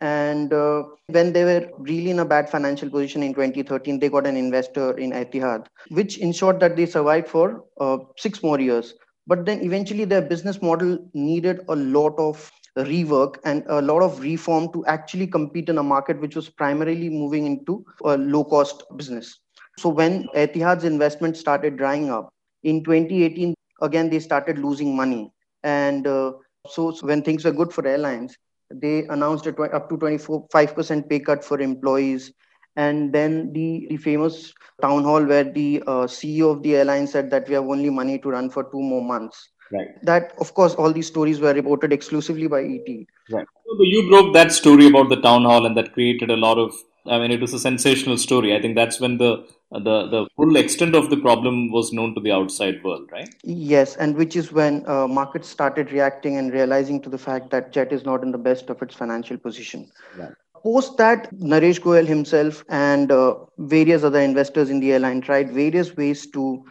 And 0.01 0.53
uh, 0.53 0.83
when 1.07 1.33
they 1.33 1.43
were 1.43 1.69
really 1.77 2.09
in 2.09 2.19
a 2.19 2.25
bad 2.25 2.49
financial 2.49 2.89
position 2.89 3.21
in 3.21 3.33
2013, 3.33 3.99
they 3.99 4.09
got 4.09 4.25
an 4.25 4.37
investor 4.37 4.97
in 4.97 5.11
Etihad, 5.11 5.67
which 5.89 6.17
ensured 6.19 6.59
that 6.61 6.75
they 6.75 6.85
survived 6.85 7.27
for 7.27 7.65
uh, 7.79 7.97
six 8.17 8.41
more 8.41 8.59
years. 8.59 8.93
But 9.27 9.45
then 9.45 9.61
eventually 9.61 10.05
their 10.05 10.21
business 10.21 10.61
model 10.61 10.97
needed 11.13 11.61
a 11.67 11.75
lot 11.75 12.17
of 12.17 12.49
rework 12.77 13.35
and 13.43 13.63
a 13.67 13.81
lot 13.81 14.01
of 14.01 14.19
reform 14.21 14.71
to 14.73 14.85
actually 14.85 15.27
compete 15.27 15.69
in 15.69 15.77
a 15.77 15.83
market 15.83 16.19
which 16.19 16.35
was 16.35 16.49
primarily 16.49 17.09
moving 17.09 17.45
into 17.45 17.85
a 18.03 18.17
low 18.17 18.43
cost 18.43 18.83
business. 18.95 19.39
So 19.77 19.89
when 19.89 20.27
Etihad's 20.35 20.83
investment 20.83 21.37
started 21.37 21.77
drying 21.77 22.09
up 22.09 22.33
in 22.63 22.83
2018, 22.83 23.53
again 23.81 24.09
they 24.09 24.19
started 24.19 24.57
losing 24.57 24.95
money. 24.95 25.31
And 25.63 26.07
uh, 26.07 26.33
so, 26.67 26.91
so 26.91 27.07
when 27.07 27.21
things 27.21 27.45
were 27.45 27.51
good 27.51 27.73
for 27.73 27.85
airlines, 27.85 28.37
they 28.73 29.05
announced 29.07 29.45
a 29.47 29.51
tw- 29.51 29.73
up 29.73 29.89
to 29.89 29.97
25% 29.97 31.09
pay 31.09 31.19
cut 31.19 31.43
for 31.43 31.59
employees. 31.59 32.31
And 32.75 33.11
then 33.11 33.51
the, 33.51 33.87
the 33.89 33.97
famous 33.97 34.53
town 34.81 35.03
hall 35.03 35.23
where 35.23 35.43
the 35.43 35.83
uh, 35.85 36.05
CEO 36.05 36.51
of 36.51 36.63
the 36.63 36.77
airline 36.77 37.07
said 37.07 37.29
that 37.31 37.47
we 37.47 37.55
have 37.55 37.65
only 37.65 37.89
money 37.89 38.19
to 38.19 38.29
run 38.29 38.49
for 38.49 38.63
two 38.63 38.79
more 38.79 39.03
months. 39.03 39.49
Right. 39.71 39.87
That, 40.03 40.33
of 40.39 40.53
course, 40.53 40.75
all 40.75 40.91
these 40.91 41.07
stories 41.07 41.39
were 41.39 41.53
reported 41.53 41.93
exclusively 41.93 42.47
by 42.47 42.61
ET. 42.63 42.87
Right. 43.29 43.45
So 43.65 43.83
you 43.83 44.09
broke 44.09 44.33
that 44.33 44.51
story 44.51 44.87
about 44.87 45.09
the 45.09 45.21
town 45.21 45.43
hall, 45.43 45.65
and 45.65 45.77
that 45.77 45.93
created 45.93 46.31
a 46.31 46.35
lot 46.35 46.57
of. 46.57 46.73
I 47.05 47.19
mean, 47.19 47.31
it 47.31 47.39
was 47.39 47.53
a 47.53 47.59
sensational 47.59 48.17
story. 48.17 48.55
I 48.55 48.61
think 48.61 48.75
that's 48.75 48.99
when 48.99 49.17
the 49.17 49.47
the 49.71 50.07
the 50.07 50.27
full 50.35 50.55
extent 50.55 50.95
of 50.95 51.09
the 51.09 51.17
problem 51.17 51.71
was 51.71 51.93
known 51.93 52.15
to 52.15 52.21
the 52.21 52.31
outside 52.31 52.83
world, 52.83 53.09
right? 53.11 53.29
Yes, 53.43 53.95
and 53.97 54.15
which 54.15 54.35
is 54.35 54.51
when 54.51 54.83
uh, 54.87 55.07
markets 55.07 55.47
started 55.47 55.91
reacting 55.91 56.37
and 56.37 56.51
realizing 56.51 57.01
to 57.01 57.09
the 57.09 57.17
fact 57.17 57.51
that 57.51 57.71
Jet 57.71 57.93
is 57.93 58.03
not 58.03 58.23
in 58.23 58.31
the 58.31 58.37
best 58.37 58.69
of 58.69 58.81
its 58.81 58.95
financial 58.95 59.37
position. 59.37 59.91
Right. 60.17 60.31
Post 60.63 60.97
that, 60.97 61.31
Naresh 61.35 61.79
Goyal 61.79 62.05
himself 62.05 62.65
and 62.67 63.11
uh, 63.11 63.35
various 63.59 64.03
other 64.03 64.19
investors 64.19 64.69
in 64.69 64.79
the 64.79 64.91
airline 64.91 65.21
tried 65.21 65.51
various 65.51 65.95
ways 65.95 66.27
to 66.31 66.65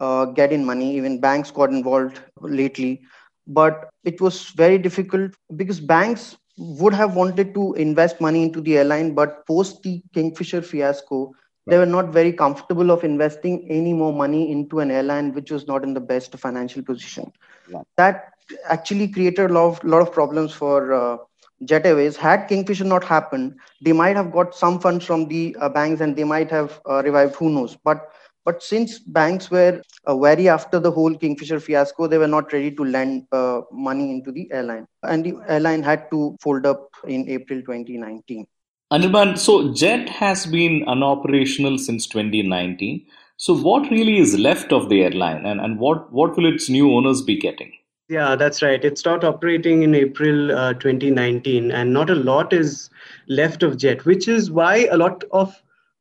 uh, 0.00 0.26
get 0.26 0.52
in 0.52 0.64
money. 0.64 0.94
Even 0.96 1.20
banks 1.20 1.50
got 1.50 1.70
involved 1.70 2.20
lately, 2.40 3.00
but 3.46 3.88
it 4.04 4.20
was 4.20 4.50
very 4.50 4.76
difficult 4.76 5.32
because 5.56 5.80
banks 5.80 6.36
would 6.58 6.92
have 6.92 7.14
wanted 7.14 7.54
to 7.54 7.72
invest 7.74 8.20
money 8.20 8.42
into 8.42 8.60
the 8.60 8.76
airline, 8.76 9.14
but 9.14 9.46
post 9.46 9.82
the 9.82 10.02
Kingfisher 10.12 10.60
fiasco, 10.60 11.32
they 11.70 11.78
were 11.78 11.86
not 11.86 12.08
very 12.08 12.32
comfortable 12.32 12.90
of 12.90 13.04
investing 13.04 13.66
any 13.70 13.92
more 13.92 14.12
money 14.12 14.50
into 14.50 14.80
an 14.80 14.90
airline 14.90 15.32
which 15.32 15.50
was 15.50 15.66
not 15.66 15.84
in 15.84 15.94
the 15.94 16.00
best 16.00 16.36
financial 16.38 16.82
position. 16.82 17.32
Right. 17.72 17.86
That 17.96 18.32
actually 18.68 19.08
created 19.08 19.50
a 19.50 19.54
lot 19.54 19.66
of, 19.68 19.84
lot 19.84 20.02
of 20.02 20.12
problems 20.12 20.52
for 20.52 20.92
uh, 20.92 21.16
Jet 21.64 21.86
Airways. 21.86 22.16
Had 22.16 22.48
Kingfisher 22.48 22.84
not 22.84 23.04
happened, 23.04 23.54
they 23.82 23.92
might 23.92 24.16
have 24.16 24.32
got 24.32 24.54
some 24.54 24.80
funds 24.80 25.04
from 25.04 25.28
the 25.28 25.56
uh, 25.60 25.68
banks 25.68 26.00
and 26.00 26.16
they 26.16 26.24
might 26.24 26.50
have 26.50 26.80
uh, 26.88 27.02
revived. 27.04 27.36
Who 27.36 27.50
knows? 27.50 27.76
But 27.84 28.10
but 28.44 28.62
since 28.62 28.98
banks 28.98 29.50
were 29.50 29.82
uh, 30.08 30.16
wary 30.16 30.48
after 30.48 30.80
the 30.80 30.90
whole 30.90 31.14
Kingfisher 31.14 31.60
fiasco, 31.60 32.06
they 32.06 32.16
were 32.16 32.26
not 32.26 32.52
ready 32.52 32.70
to 32.74 32.84
lend 32.84 33.26
uh, 33.32 33.60
money 33.70 34.10
into 34.10 34.32
the 34.32 34.50
airline, 34.50 34.86
and 35.02 35.22
the 35.24 35.34
airline 35.46 35.82
had 35.82 36.10
to 36.10 36.36
fold 36.40 36.64
up 36.64 36.88
in 37.06 37.28
April 37.28 37.60
2019. 37.60 38.46
Anirban, 38.92 39.38
so 39.38 39.72
Jet 39.72 40.08
has 40.08 40.46
been 40.46 40.84
unoperational 40.86 41.78
since 41.78 42.08
2019. 42.08 43.06
So 43.36 43.56
what 43.56 43.88
really 43.88 44.18
is 44.18 44.36
left 44.36 44.72
of 44.72 44.88
the 44.88 45.04
airline, 45.04 45.46
and, 45.46 45.60
and 45.60 45.78
what, 45.78 46.12
what 46.12 46.36
will 46.36 46.52
its 46.52 46.68
new 46.68 46.92
owners 46.92 47.22
be 47.22 47.38
getting? 47.38 47.72
Yeah, 48.08 48.34
that's 48.34 48.62
right. 48.62 48.84
It 48.84 48.98
started 48.98 49.28
operating 49.28 49.84
in 49.84 49.94
April 49.94 50.50
uh, 50.50 50.74
2019, 50.74 51.70
and 51.70 51.92
not 51.92 52.10
a 52.10 52.16
lot 52.16 52.52
is 52.52 52.90
left 53.28 53.62
of 53.62 53.76
Jet, 53.76 54.04
which 54.04 54.26
is 54.26 54.50
why 54.50 54.88
a 54.90 54.96
lot 54.96 55.22
of 55.30 55.54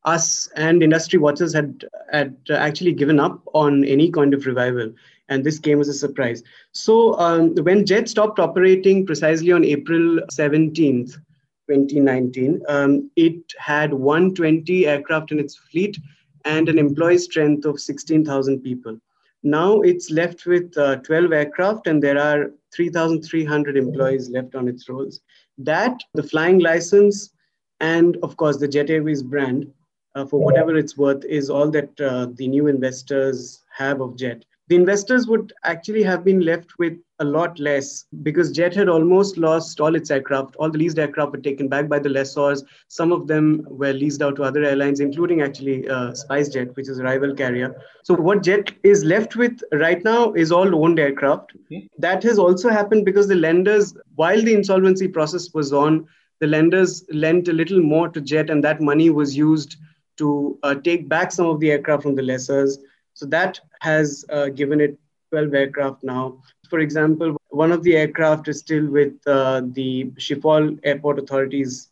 us 0.05 0.49
and 0.55 0.81
industry 0.81 1.19
watchers 1.19 1.53
had 1.53 1.85
had 2.11 2.35
actually 2.49 2.93
given 2.93 3.19
up 3.19 3.39
on 3.53 3.85
any 3.85 4.09
kind 4.09 4.33
of 4.33 4.47
revival, 4.47 4.91
and 5.27 5.43
this 5.43 5.59
came 5.59 5.79
as 5.79 5.87
a 5.87 5.93
surprise. 5.93 6.41
So 6.71 7.13
um, 7.19 7.53
when 7.57 7.85
Jet 7.85 8.09
stopped 8.09 8.39
operating 8.39 9.05
precisely 9.05 9.51
on 9.51 9.63
April 9.63 10.19
17th, 10.31 11.19
2019. 11.69 12.61
Um, 12.67 13.09
it 13.15 13.53
had 13.57 13.93
120 13.93 14.87
aircraft 14.87 15.31
in 15.31 15.39
its 15.39 15.55
fleet 15.55 15.97
and 16.45 16.69
an 16.69 16.79
employee 16.79 17.17
strength 17.17 17.65
of 17.65 17.79
16,000 17.79 18.61
people. 18.61 18.97
Now 19.43 19.81
it's 19.81 20.11
left 20.11 20.45
with 20.45 20.77
uh, 20.77 20.97
12 20.97 21.31
aircraft 21.31 21.87
and 21.87 22.03
there 22.03 22.17
are 22.17 22.51
3,300 22.73 23.77
employees 23.77 24.29
left 24.29 24.55
on 24.55 24.67
its 24.67 24.89
rolls. 24.89 25.21
That, 25.57 25.99
the 26.13 26.23
flying 26.23 26.59
license, 26.59 27.31
and 27.79 28.17
of 28.23 28.35
course 28.37 28.57
the 28.57 28.67
Jet 28.67 28.89
Airways 28.89 29.23
brand, 29.23 29.71
uh, 30.15 30.25
for 30.25 30.39
whatever 30.39 30.75
it's 30.75 30.97
worth, 30.97 31.23
is 31.25 31.49
all 31.49 31.69
that 31.71 32.01
uh, 32.01 32.27
the 32.33 32.47
new 32.47 32.67
investors 32.67 33.63
have 33.77 34.01
of 34.01 34.17
Jet 34.17 34.43
the 34.69 34.75
investors 34.75 35.27
would 35.27 35.51
actually 35.63 36.03
have 36.03 36.23
been 36.23 36.41
left 36.41 36.77
with 36.77 36.97
a 37.19 37.25
lot 37.25 37.59
less 37.59 38.05
because 38.23 38.51
Jet 38.51 38.73
had 38.73 38.89
almost 38.89 39.37
lost 39.37 39.79
all 39.81 39.95
its 39.95 40.09
aircraft. 40.09 40.55
All 40.55 40.69
the 40.69 40.77
leased 40.77 40.97
aircraft 40.99 41.31
were 41.31 41.39
taken 41.39 41.67
back 41.67 41.89
by 41.89 41.99
the 41.99 42.09
lessors. 42.09 42.63
Some 42.87 43.11
of 43.11 43.27
them 43.27 43.65
were 43.69 43.93
leased 43.93 44.21
out 44.21 44.35
to 44.37 44.43
other 44.43 44.63
airlines, 44.63 44.99
including 44.99 45.41
actually 45.41 45.87
uh, 45.87 46.11
SpiceJet, 46.11 46.75
which 46.75 46.87
is 46.89 46.99
a 46.99 47.03
rival 47.03 47.35
carrier. 47.35 47.75
So, 48.03 48.13
what 48.15 48.43
Jet 48.43 48.71
is 48.83 49.03
left 49.03 49.35
with 49.35 49.59
right 49.73 50.03
now 50.03 50.33
is 50.33 50.51
all 50.51 50.83
owned 50.83 50.99
aircraft. 50.99 51.51
Okay. 51.65 51.89
That 51.97 52.23
has 52.23 52.39
also 52.39 52.69
happened 52.69 53.05
because 53.05 53.27
the 53.27 53.35
lenders, 53.35 53.93
while 54.15 54.41
the 54.41 54.53
insolvency 54.53 55.07
process 55.07 55.53
was 55.53 55.73
on, 55.73 56.07
the 56.39 56.47
lenders 56.47 57.03
lent 57.11 57.47
a 57.49 57.53
little 57.53 57.81
more 57.81 58.07
to 58.09 58.21
Jet, 58.21 58.49
and 58.49 58.63
that 58.63 58.81
money 58.81 59.09
was 59.09 59.35
used 59.35 59.75
to 60.17 60.57
uh, 60.63 60.75
take 60.75 61.07
back 61.09 61.31
some 61.31 61.45
of 61.45 61.59
the 61.59 61.71
aircraft 61.71 62.03
from 62.03 62.15
the 62.15 62.21
lessors 62.21 62.77
so 63.19 63.25
that 63.25 63.59
has 63.81 64.23
uh, 64.29 64.47
given 64.47 64.79
it 64.79 64.97
12 65.31 65.53
aircraft 65.53 66.03
now. 66.03 66.41
For 66.69 66.79
example, 66.79 67.35
one 67.49 67.71
of 67.71 67.83
the 67.83 67.95
aircraft 67.95 68.47
is 68.47 68.59
still 68.59 68.87
with 68.87 69.13
uh, 69.27 69.61
the 69.73 70.05
Schiphol 70.17 70.79
airport 70.83 71.19
authorities 71.19 71.89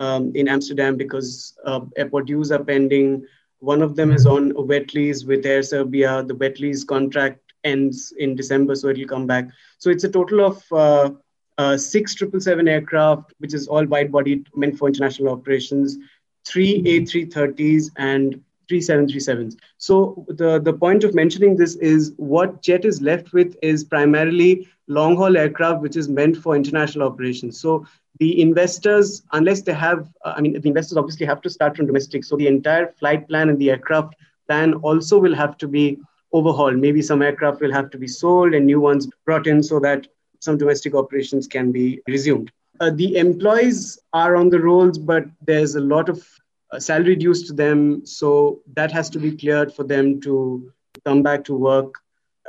um, 0.00 0.32
in 0.34 0.48
Amsterdam 0.48 0.96
because 0.96 1.56
uh, 1.64 1.80
airport 1.96 2.26
dues 2.26 2.52
are 2.52 2.62
pending. 2.62 3.26
One 3.60 3.82
of 3.82 3.96
them 3.96 4.12
is 4.12 4.26
on 4.26 4.52
a 4.56 4.60
wet 4.60 4.94
lease 4.94 5.24
with 5.24 5.46
Air 5.46 5.62
Serbia. 5.62 6.22
The 6.22 6.34
wet 6.34 6.60
lease 6.60 6.84
contract 6.84 7.40
ends 7.64 8.12
in 8.18 8.36
December, 8.36 8.74
so 8.74 8.88
it'll 8.88 9.06
come 9.06 9.26
back. 9.26 9.48
So 9.78 9.90
it's 9.90 10.04
a 10.04 10.10
total 10.10 10.44
of 10.44 10.62
uh, 10.72 11.10
uh, 11.56 11.76
six 11.76 12.12
777 12.12 12.68
aircraft, 12.68 13.34
which 13.38 13.54
is 13.54 13.66
all 13.66 13.84
wide 13.86 14.12
bodied, 14.12 14.46
meant 14.54 14.78
for 14.78 14.88
international 14.88 15.32
operations, 15.32 15.98
three 16.44 16.82
A330s, 16.82 17.90
and 17.96 18.40
three 18.68 18.80
737s. 18.80 19.56
So 19.78 20.24
the, 20.28 20.60
the 20.60 20.72
point 20.72 21.04
of 21.04 21.14
mentioning 21.14 21.56
this 21.56 21.76
is 21.76 22.12
what 22.16 22.62
Jet 22.62 22.84
is 22.84 23.00
left 23.00 23.32
with 23.32 23.56
is 23.62 23.84
primarily 23.84 24.68
long 24.88 25.16
haul 25.16 25.36
aircraft, 25.36 25.80
which 25.80 25.96
is 25.96 26.08
meant 26.08 26.36
for 26.36 26.54
international 26.56 27.06
operations. 27.08 27.60
So 27.60 27.86
the 28.18 28.40
investors, 28.40 29.22
unless 29.32 29.62
they 29.62 29.74
have, 29.74 30.08
uh, 30.24 30.34
I 30.36 30.40
mean, 30.40 30.60
the 30.60 30.68
investors 30.68 30.98
obviously 30.98 31.26
have 31.26 31.40
to 31.42 31.50
start 31.50 31.76
from 31.76 31.86
domestic. 31.86 32.24
So 32.24 32.36
the 32.36 32.46
entire 32.46 32.92
flight 32.98 33.28
plan 33.28 33.48
and 33.48 33.58
the 33.58 33.70
aircraft 33.70 34.14
plan 34.46 34.74
also 34.74 35.18
will 35.18 35.34
have 35.34 35.56
to 35.58 35.68
be 35.68 35.98
overhauled. 36.32 36.76
Maybe 36.76 37.02
some 37.02 37.22
aircraft 37.22 37.60
will 37.60 37.72
have 37.72 37.90
to 37.90 37.98
be 37.98 38.08
sold 38.08 38.54
and 38.54 38.66
new 38.66 38.80
ones 38.80 39.08
brought 39.24 39.46
in 39.46 39.62
so 39.62 39.78
that 39.80 40.06
some 40.40 40.58
domestic 40.58 40.94
operations 40.94 41.46
can 41.46 41.72
be 41.72 42.00
resumed. 42.08 42.50
Uh, 42.80 42.90
the 42.90 43.16
employees 43.16 43.98
are 44.12 44.36
on 44.36 44.50
the 44.50 44.60
rolls, 44.60 44.98
but 44.98 45.24
there's 45.44 45.74
a 45.74 45.80
lot 45.80 46.08
of 46.08 46.24
uh, 46.70 46.78
salary 46.78 47.16
dues 47.16 47.42
to 47.44 47.52
them. 47.52 48.04
So 48.04 48.60
that 48.74 48.92
has 48.92 49.10
to 49.10 49.18
be 49.18 49.36
cleared 49.36 49.72
for 49.72 49.84
them 49.84 50.20
to 50.22 50.72
come 51.04 51.22
back 51.22 51.44
to 51.44 51.54
work. 51.54 51.94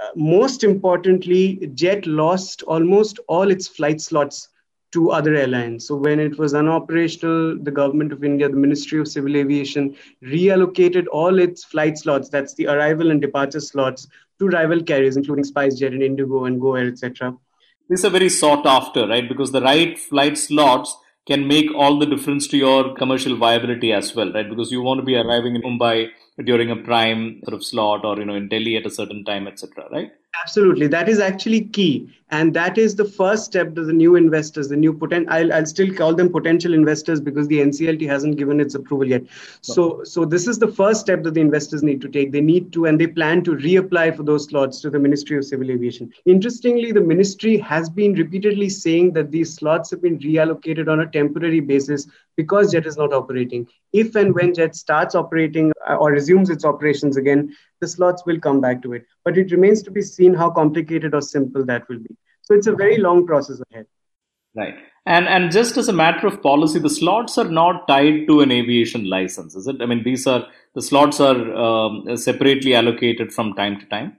Uh, 0.02 0.10
most 0.16 0.64
importantly, 0.64 1.70
Jet 1.74 2.06
lost 2.06 2.64
almost 2.64 3.20
all 3.28 3.52
its 3.52 3.68
flight 3.68 4.02
slots 4.02 4.50
to 4.92 5.12
other 5.12 5.36
airlines. 5.36 5.86
So 5.86 5.96
when 5.96 6.20
it 6.20 6.38
was 6.38 6.54
unoperational, 6.54 7.64
the 7.64 7.72
government 7.72 8.12
of 8.12 8.24
India, 8.24 8.50
the 8.50 8.56
Ministry 8.56 9.00
of 9.00 9.08
Civil 9.08 9.36
Aviation, 9.36 9.96
reallocated 10.24 11.06
all 11.12 11.38
its 11.38 11.64
flight 11.64 11.98
slots, 11.98 12.30
that's 12.30 12.56
the 12.56 12.68
arrival 12.68 13.12
and 13.12 13.22
departure 13.22 13.60
slots, 13.60 14.08
to 14.40 14.48
rival 14.48 14.82
carriers, 14.82 15.18
including 15.18 15.44
SpiceJet 15.44 15.88
and 15.88 16.02
Indigo 16.02 16.46
and 16.46 16.60
GoAir, 16.60 16.92
etc. 16.92 17.36
These 17.90 18.06
are 18.06 18.10
very 18.10 18.30
sought 18.30 18.66
after, 18.66 19.08
right? 19.08 19.28
Because 19.28 19.52
the 19.52 19.62
right 19.62 19.98
flight 20.00 20.38
slots 20.38 20.96
can 21.30 21.48
make 21.48 21.74
all 21.76 22.00
the 22.00 22.06
difference 22.06 22.48
to 22.48 22.58
your 22.58 22.94
commercial 22.96 23.36
viability 23.38 23.94
as 23.94 24.16
well, 24.16 24.32
right? 24.34 24.50
Because 24.50 24.72
you 24.72 24.82
want 24.82 25.00
to 25.00 25.06
be 25.06 25.16
arriving 25.16 25.56
in 25.56 25.62
Mumbai 25.62 26.10
during 26.44 26.72
a 26.72 26.76
prime 26.76 27.42
sort 27.44 27.54
of 27.54 27.64
slot 27.64 28.04
or, 28.04 28.18
you 28.18 28.26
know, 28.26 28.36
in 28.36 28.48
Delhi 28.50 28.76
at 28.78 28.86
a 28.86 28.90
certain 28.90 29.24
time, 29.24 29.48
etc., 29.48 29.86
right? 29.92 30.12
Absolutely. 30.42 30.88
That 30.88 31.08
is 31.08 31.20
actually 31.20 31.66
key. 31.66 32.10
And 32.32 32.54
that 32.54 32.78
is 32.78 32.96
the 32.96 33.06
first 33.06 33.46
step 33.46 33.74
to 33.76 33.84
the 33.84 33.94
new 33.94 34.16
investors, 34.16 34.70
the 34.70 34.76
new 34.76 34.94
potent 34.94 35.28
I'll, 35.30 35.52
I'll 35.52 35.66
still 35.66 35.94
call 35.94 36.14
them 36.14 36.32
potential 36.32 36.74
investors 36.74 37.20
because 37.20 37.48
the 37.48 37.60
NCLT 37.60 38.08
hasn't 38.08 38.38
given 38.38 38.60
its 38.60 38.76
approval 38.76 39.08
yet. 39.08 39.24
So 39.62 40.04
so 40.04 40.26
this 40.26 40.48
is 40.48 40.60
the 40.60 40.68
first 40.68 41.02
step 41.02 41.24
that 41.24 41.34
the 41.34 41.42
investors 41.42 41.82
need 41.82 42.02
to 42.02 42.08
take. 42.08 42.32
They 42.32 42.42
need 42.42 42.72
to 42.74 42.86
and 42.86 43.00
they 43.00 43.08
plan 43.08 43.44
to 43.46 43.56
reapply 43.56 44.16
for 44.16 44.24
those 44.24 44.46
slots 44.46 44.80
to 44.82 44.90
the 44.90 45.00
Ministry 45.00 45.38
of 45.38 45.46
Civil 45.46 45.72
Aviation. 45.72 46.12
Interestingly, 46.26 46.92
the 46.92 47.02
ministry 47.02 47.58
has 47.58 47.90
been 47.90 48.14
repeatedly 48.14 48.70
saying 48.70 49.14
that 49.14 49.32
these 49.32 49.54
slots 49.56 49.90
have 49.90 50.02
been 50.02 50.20
reallocated 50.20 50.88
on 50.88 51.00
a 51.00 51.08
temporary 51.08 51.62
basis 51.62 52.08
because 52.38 52.72
Jet 52.72 52.86
is 52.86 52.98
not 52.98 53.12
operating. 53.12 53.68
If 53.92 54.16
and 54.16 54.34
when 54.34 54.54
Jet 54.54 54.76
starts 54.76 55.16
operating 55.16 55.72
uh, 55.90 55.96
or 55.96 56.12
resumes 56.12 56.50
its 56.50 56.64
operations 56.64 57.18
again, 57.18 57.56
the 57.82 57.88
slots 57.88 58.26
will 58.26 58.40
come 58.40 58.62
back 58.62 58.82
to 58.84 58.94
it. 58.94 59.06
But 59.26 59.38
it 59.38 59.52
remains 59.52 59.82
to 59.84 59.92
be 59.92 60.02
seen 60.02 60.34
how 60.34 60.50
complicated 60.52 61.14
or 61.14 61.22
simple 61.22 61.66
that 61.66 61.90
will 61.90 62.00
be. 62.00 62.16
So 62.50 62.58
it's 62.58 62.68
a 62.68 62.74
very 62.74 62.98
long 62.98 63.28
process 63.28 63.62
ahead. 63.72 63.86
Right. 64.56 64.76
And 65.06 65.28
and 65.28 65.52
just 65.52 65.78
as 65.78 65.88
a 65.88 65.94
matter 65.94 66.28
of 66.28 66.42
policy, 66.42 66.80
the 66.80 66.90
slots 66.90 67.38
are 67.38 67.50
not 67.50 67.88
tied 67.88 68.28
to 68.28 68.42
an 68.42 68.52
aviation 68.52 69.08
license, 69.08 69.56
is 69.56 69.68
it? 69.68 69.82
I 69.82 69.86
mean, 69.86 70.04
these 70.04 70.26
are 70.26 70.48
the 70.74 70.82
slots 70.82 71.20
are 71.20 71.56
um, 71.56 72.18
separately 72.18 72.74
allocated 72.74 73.32
from 73.32 73.54
time 73.54 73.80
to 73.80 73.86
time. 73.86 74.18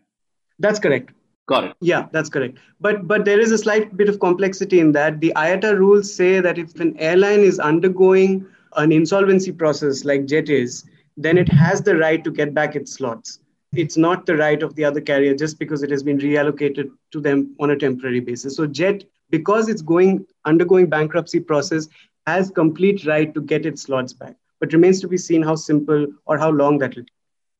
That's 0.58 0.78
correct. 0.78 1.10
Got 1.46 1.64
it. 1.64 1.76
Yeah, 1.80 2.06
that's 2.12 2.28
correct. 2.28 2.58
But 2.80 3.08
but 3.08 3.24
there 3.24 3.40
is 3.40 3.50
a 3.50 3.58
slight 3.58 3.96
bit 3.96 4.08
of 4.08 4.20
complexity 4.20 4.78
in 4.78 4.92
that. 4.92 5.20
The 5.20 5.32
IATA 5.34 5.76
rules 5.76 6.14
say 6.14 6.40
that 6.40 6.58
if 6.58 6.78
an 6.78 6.96
airline 6.98 7.40
is 7.40 7.58
undergoing 7.58 8.46
an 8.76 8.92
insolvency 8.92 9.50
process 9.50 10.04
like 10.04 10.26
Jet 10.26 10.48
is, 10.48 10.84
then 11.16 11.36
it 11.36 11.48
has 11.48 11.82
the 11.82 11.96
right 11.96 12.22
to 12.22 12.30
get 12.30 12.54
back 12.54 12.76
its 12.76 12.92
slots 12.92 13.40
it's 13.72 13.96
not 13.96 14.26
the 14.26 14.36
right 14.36 14.62
of 14.62 14.74
the 14.74 14.84
other 14.84 15.00
carrier 15.00 15.34
just 15.34 15.58
because 15.58 15.82
it 15.82 15.90
has 15.90 16.02
been 16.02 16.18
reallocated 16.18 16.90
to 17.12 17.20
them 17.20 17.54
on 17.60 17.70
a 17.70 17.76
temporary 17.76 18.20
basis. 18.20 18.56
So 18.56 18.66
Jet, 18.66 19.04
because 19.30 19.68
it's 19.68 19.82
going 19.82 20.26
undergoing 20.44 20.86
bankruptcy 20.86 21.40
process, 21.40 21.88
has 22.26 22.50
complete 22.50 23.06
right 23.06 23.32
to 23.32 23.40
get 23.40 23.66
its 23.66 23.82
slots 23.82 24.12
back. 24.12 24.36
But 24.58 24.72
remains 24.72 25.00
to 25.00 25.08
be 25.08 25.16
seen 25.16 25.42
how 25.42 25.54
simple 25.54 26.06
or 26.26 26.36
how 26.36 26.50
long 26.50 26.78
that 26.78 26.94
will 26.94 27.04
take. 27.04 27.12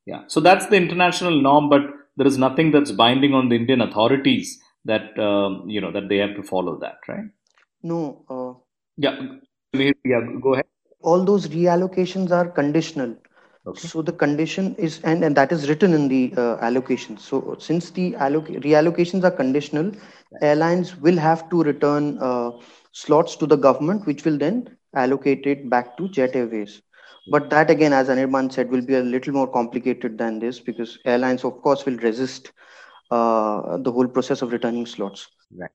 Yeah. 0.05 0.23
So 0.27 0.41
that's 0.41 0.67
the 0.67 0.77
international 0.77 1.41
norm, 1.41 1.69
but 1.69 1.83
there 2.17 2.27
is 2.27 2.37
nothing 2.37 2.73
that's 2.73 2.91
binding 2.91 3.33
on 3.33 3.49
the 3.49 3.57
Indian 3.57 3.81
authorities 3.81 4.61
that 4.85 5.19
um, 5.19 5.69
you 5.69 5.81
know 5.81 5.93
that 5.93 6.09
they 6.09 6.19
have 6.19 6.35
to 6.37 6.43
follow 6.43 6.79
that, 6.81 6.97
right? 7.09 7.25
No. 7.83 8.25
Uh, 8.29 8.61
yeah. 8.97 9.17
Yeah. 9.73 10.21
Go 10.43 10.55
ahead. 10.55 10.67
All 11.01 11.25
those 11.25 11.49
reallocations 11.49 12.31
are 12.31 12.49
conditional. 12.49 13.17
Okay. 13.67 13.89
So 13.89 14.03
the 14.03 14.13
condition 14.13 14.75
is, 14.77 15.01
and, 15.03 15.25
and 15.25 15.37
that 15.37 15.53
is 15.53 15.69
written 15.69 15.93
in 15.95 16.09
the 16.09 16.33
uh, 16.37 16.57
allocation. 16.61 17.17
So 17.19 17.57
since 17.59 17.91
the 17.91 18.13
alloc- 18.13 18.63
reallocations 18.65 19.25
are 19.25 19.31
conditional, 19.31 19.93
airlines 20.41 20.97
will 20.97 21.17
have 21.17 21.49
to 21.51 21.63
return 21.63 22.19
uh, 22.21 22.51
slots 22.93 23.37
to 23.37 23.47
the 23.47 23.57
government, 23.57 24.07
which 24.07 24.25
will 24.25 24.39
then 24.39 24.77
allocate 24.95 25.47
it 25.47 25.69
back 25.71 25.97
to 25.99 26.09
Jet 26.09 26.35
Airways. 26.35 26.83
But 27.29 27.51
that 27.51 27.71
again, 27.71 27.93
as 27.93 28.09
Anirban 28.09 28.53
said, 28.53 28.71
will 28.71 28.83
be 28.85 28.95
a 28.95 29.03
little 29.03 29.33
more 29.33 29.49
complicated 29.49 30.19
than 30.19 30.39
this 30.41 30.61
because 30.61 30.99
airlines, 31.05 31.45
of 31.45 31.61
course, 31.63 31.85
will 31.87 31.97
resist 31.99 32.53
uh, 33.11 33.77
the 33.79 33.93
whole 33.93 34.09
process 34.09 34.43
of 34.43 34.53
returning 34.53 34.87
slots. 34.87 35.29
Right. 35.57 35.71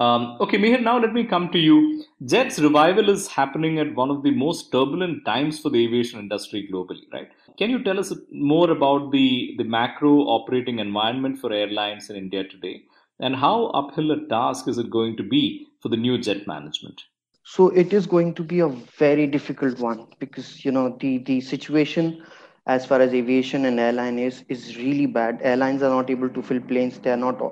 Um, 0.00 0.38
okay, 0.40 0.56
Mihir, 0.56 0.82
now 0.82 0.98
let 0.98 1.12
me 1.12 1.24
come 1.24 1.50
to 1.50 1.58
you. 1.58 2.02
Jet's 2.24 2.58
revival 2.58 3.10
is 3.10 3.26
happening 3.28 3.78
at 3.78 3.94
one 3.94 4.10
of 4.10 4.22
the 4.22 4.30
most 4.30 4.72
turbulent 4.72 5.26
times 5.26 5.60
for 5.60 5.68
the 5.68 5.84
aviation 5.84 6.18
industry 6.18 6.66
globally, 6.72 7.02
right? 7.12 7.28
Can 7.58 7.68
you 7.68 7.84
tell 7.84 8.00
us 8.00 8.10
more 8.32 8.70
about 8.70 9.12
the, 9.12 9.54
the 9.58 9.64
macro 9.64 10.20
operating 10.36 10.78
environment 10.78 11.38
for 11.38 11.52
airlines 11.52 12.08
in 12.08 12.16
India 12.16 12.44
today? 12.44 12.84
And 13.18 13.36
how 13.36 13.66
uphill 13.80 14.12
a 14.12 14.26
task 14.28 14.68
is 14.68 14.78
it 14.78 14.88
going 14.88 15.18
to 15.18 15.22
be 15.22 15.66
for 15.82 15.90
the 15.90 15.98
new 15.98 16.16
jet 16.16 16.46
management? 16.46 17.02
So 17.44 17.68
it 17.68 17.92
is 17.92 18.06
going 18.06 18.32
to 18.36 18.42
be 18.42 18.60
a 18.60 18.68
very 18.68 19.26
difficult 19.26 19.78
one 19.80 20.06
because 20.18 20.64
you 20.64 20.72
know 20.72 20.96
the 21.00 21.18
the 21.18 21.40
situation 21.42 22.22
as 22.66 22.86
far 22.86 23.00
as 23.00 23.12
aviation 23.12 23.66
and 23.66 23.78
airline 23.78 24.18
is 24.18 24.44
is 24.48 24.78
really 24.78 25.06
bad. 25.06 25.40
Airlines 25.42 25.82
are 25.82 25.90
not 25.90 26.08
able 26.08 26.30
to 26.30 26.42
fill 26.42 26.60
planes. 26.60 26.98
They 26.98 27.10
are 27.10 27.22
not 27.24 27.42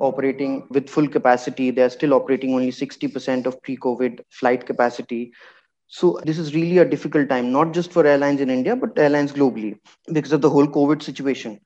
operating 0.00 0.66
with 0.70 0.88
full 0.88 1.08
capacity. 1.08 1.70
They 1.70 1.82
are 1.82 1.90
still 1.90 2.14
operating 2.14 2.54
only 2.54 2.70
60% 2.70 3.46
of 3.46 3.62
pre-COVID 3.62 4.20
flight 4.30 4.66
capacity. 4.66 5.32
So 5.88 6.20
this 6.24 6.38
is 6.38 6.54
really 6.54 6.78
a 6.78 6.84
difficult 6.84 7.28
time, 7.28 7.50
not 7.50 7.72
just 7.72 7.92
for 7.92 8.06
airlines 8.06 8.40
in 8.40 8.50
India, 8.50 8.76
but 8.76 8.98
airlines 8.98 9.32
globally 9.32 9.78
because 10.12 10.32
of 10.32 10.42
the 10.42 10.50
whole 10.50 10.66
COVID 10.66 11.02
situation. 11.02 11.60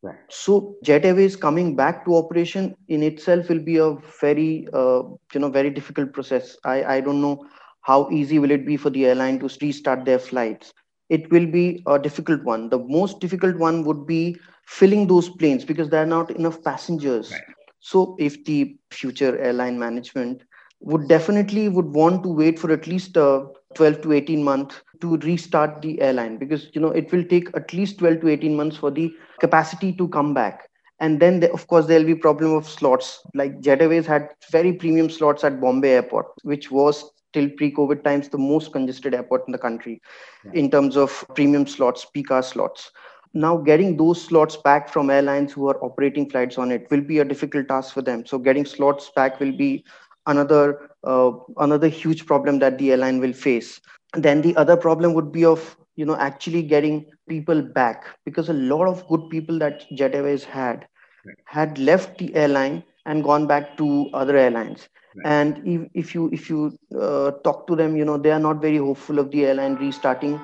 Right. 0.00 0.16
So 0.30 0.76
Jet 0.84 1.04
Airways 1.04 1.34
coming 1.34 1.74
back 1.74 2.04
to 2.04 2.16
operation 2.16 2.76
in 2.88 3.02
itself 3.02 3.48
will 3.48 3.58
be 3.58 3.78
a 3.78 3.96
very, 4.20 4.68
uh, 4.72 5.02
you 5.34 5.40
know, 5.40 5.50
very 5.50 5.70
difficult 5.70 6.12
process. 6.12 6.56
I, 6.64 6.84
I 6.84 7.00
don't 7.00 7.20
know 7.20 7.44
how 7.80 8.08
easy 8.10 8.38
will 8.38 8.50
it 8.50 8.64
be 8.66 8.76
for 8.76 8.90
the 8.90 9.06
airline 9.06 9.40
to 9.40 9.50
restart 9.60 10.04
their 10.04 10.18
flights. 10.18 10.72
It 11.08 11.30
will 11.32 11.46
be 11.46 11.82
a 11.86 11.98
difficult 11.98 12.44
one. 12.44 12.68
The 12.68 12.78
most 12.78 13.18
difficult 13.18 13.56
one 13.56 13.82
would 13.84 14.06
be 14.06 14.36
filling 14.66 15.06
those 15.06 15.28
planes 15.28 15.64
because 15.64 15.88
there 15.88 16.02
are 16.02 16.06
not 16.06 16.30
enough 16.30 16.62
passengers. 16.62 17.32
Right. 17.32 17.42
So 17.80 18.16
if 18.18 18.44
the 18.44 18.76
future 18.90 19.38
airline 19.38 19.78
management 19.78 20.42
would 20.80 21.08
definitely 21.08 21.68
would 21.68 21.86
want 21.86 22.22
to 22.22 22.28
wait 22.28 22.58
for 22.58 22.70
at 22.70 22.86
least 22.86 23.16
uh, 23.16 23.46
12 23.74 24.02
to 24.02 24.12
18 24.12 24.42
months 24.44 24.80
to 25.00 25.16
restart 25.18 25.82
the 25.82 26.00
airline 26.00 26.38
because 26.38 26.68
you 26.72 26.80
know 26.80 26.90
it 26.90 27.10
will 27.12 27.24
take 27.24 27.48
at 27.56 27.72
least 27.72 27.98
12 27.98 28.20
to 28.20 28.28
18 28.28 28.56
months 28.56 28.76
for 28.76 28.90
the 28.90 29.12
capacity 29.40 29.92
to 29.92 30.08
come 30.08 30.34
back. 30.34 30.68
And 31.00 31.20
then 31.20 31.44
of 31.52 31.66
course 31.68 31.86
there'll 31.86 32.06
be 32.06 32.14
problem 32.14 32.54
of 32.54 32.68
slots. 32.68 33.20
Like 33.34 33.60
jet 33.60 33.80
airways 33.80 34.06
had 34.06 34.30
very 34.50 34.72
premium 34.72 35.10
slots 35.10 35.44
at 35.44 35.60
bombay 35.60 35.90
airport 35.90 36.26
which 36.42 36.70
was 36.70 37.04
till 37.32 37.48
pre-covid 37.50 38.02
times 38.04 38.28
the 38.28 38.38
most 38.38 38.72
congested 38.72 39.14
airport 39.14 39.42
in 39.46 39.52
the 39.52 39.58
country 39.58 40.00
yeah. 40.44 40.52
in 40.54 40.70
terms 40.70 40.96
of 40.96 41.24
premium 41.34 41.66
slots 41.66 42.06
peak 42.06 42.30
hour 42.30 42.42
slots 42.42 42.90
now 43.38 43.56
getting 43.56 43.96
those 43.96 44.20
slots 44.20 44.56
back 44.56 44.88
from 44.88 45.10
airlines 45.10 45.52
who 45.52 45.68
are 45.68 45.78
operating 45.84 46.28
flights 46.30 46.58
on 46.58 46.72
it 46.72 46.86
will 46.90 47.00
be 47.00 47.18
a 47.20 47.24
difficult 47.24 47.68
task 47.68 47.94
for 47.94 48.02
them 48.02 48.24
so 48.26 48.38
getting 48.38 48.66
slots 48.66 49.10
back 49.16 49.38
will 49.40 49.56
be 49.56 49.84
another 50.26 50.90
uh, 51.04 51.30
another 51.58 51.88
huge 51.88 52.26
problem 52.26 52.58
that 52.58 52.78
the 52.78 52.90
airline 52.92 53.20
will 53.20 53.32
face 53.32 53.80
then 54.14 54.42
the 54.42 54.56
other 54.56 54.76
problem 54.76 55.14
would 55.14 55.32
be 55.32 55.44
of 55.44 55.76
you 55.96 56.04
know 56.04 56.16
actually 56.16 56.62
getting 56.62 57.04
people 57.28 57.62
back 57.62 58.04
because 58.24 58.48
a 58.48 58.60
lot 58.74 58.86
of 58.88 59.06
good 59.08 59.28
people 59.30 59.58
that 59.58 59.84
jet 59.94 60.14
airways 60.14 60.44
had 60.44 60.86
right. 61.26 61.36
had 61.44 61.78
left 61.78 62.18
the 62.18 62.34
airline 62.34 62.82
and 63.06 63.24
gone 63.24 63.46
back 63.46 63.76
to 63.76 64.08
other 64.14 64.36
airlines 64.36 64.88
right. 65.16 65.26
and 65.26 65.62
if, 65.66 65.88
if 65.94 66.14
you 66.14 66.30
if 66.32 66.48
you 66.50 66.72
uh, 67.00 67.30
talk 67.48 67.66
to 67.66 67.76
them 67.76 67.96
you 67.96 68.04
know 68.04 68.18
they 68.18 68.30
are 68.30 68.44
not 68.48 68.60
very 68.60 68.78
hopeful 68.78 69.18
of 69.18 69.30
the 69.30 69.44
airline 69.46 69.76
restarting 69.76 70.38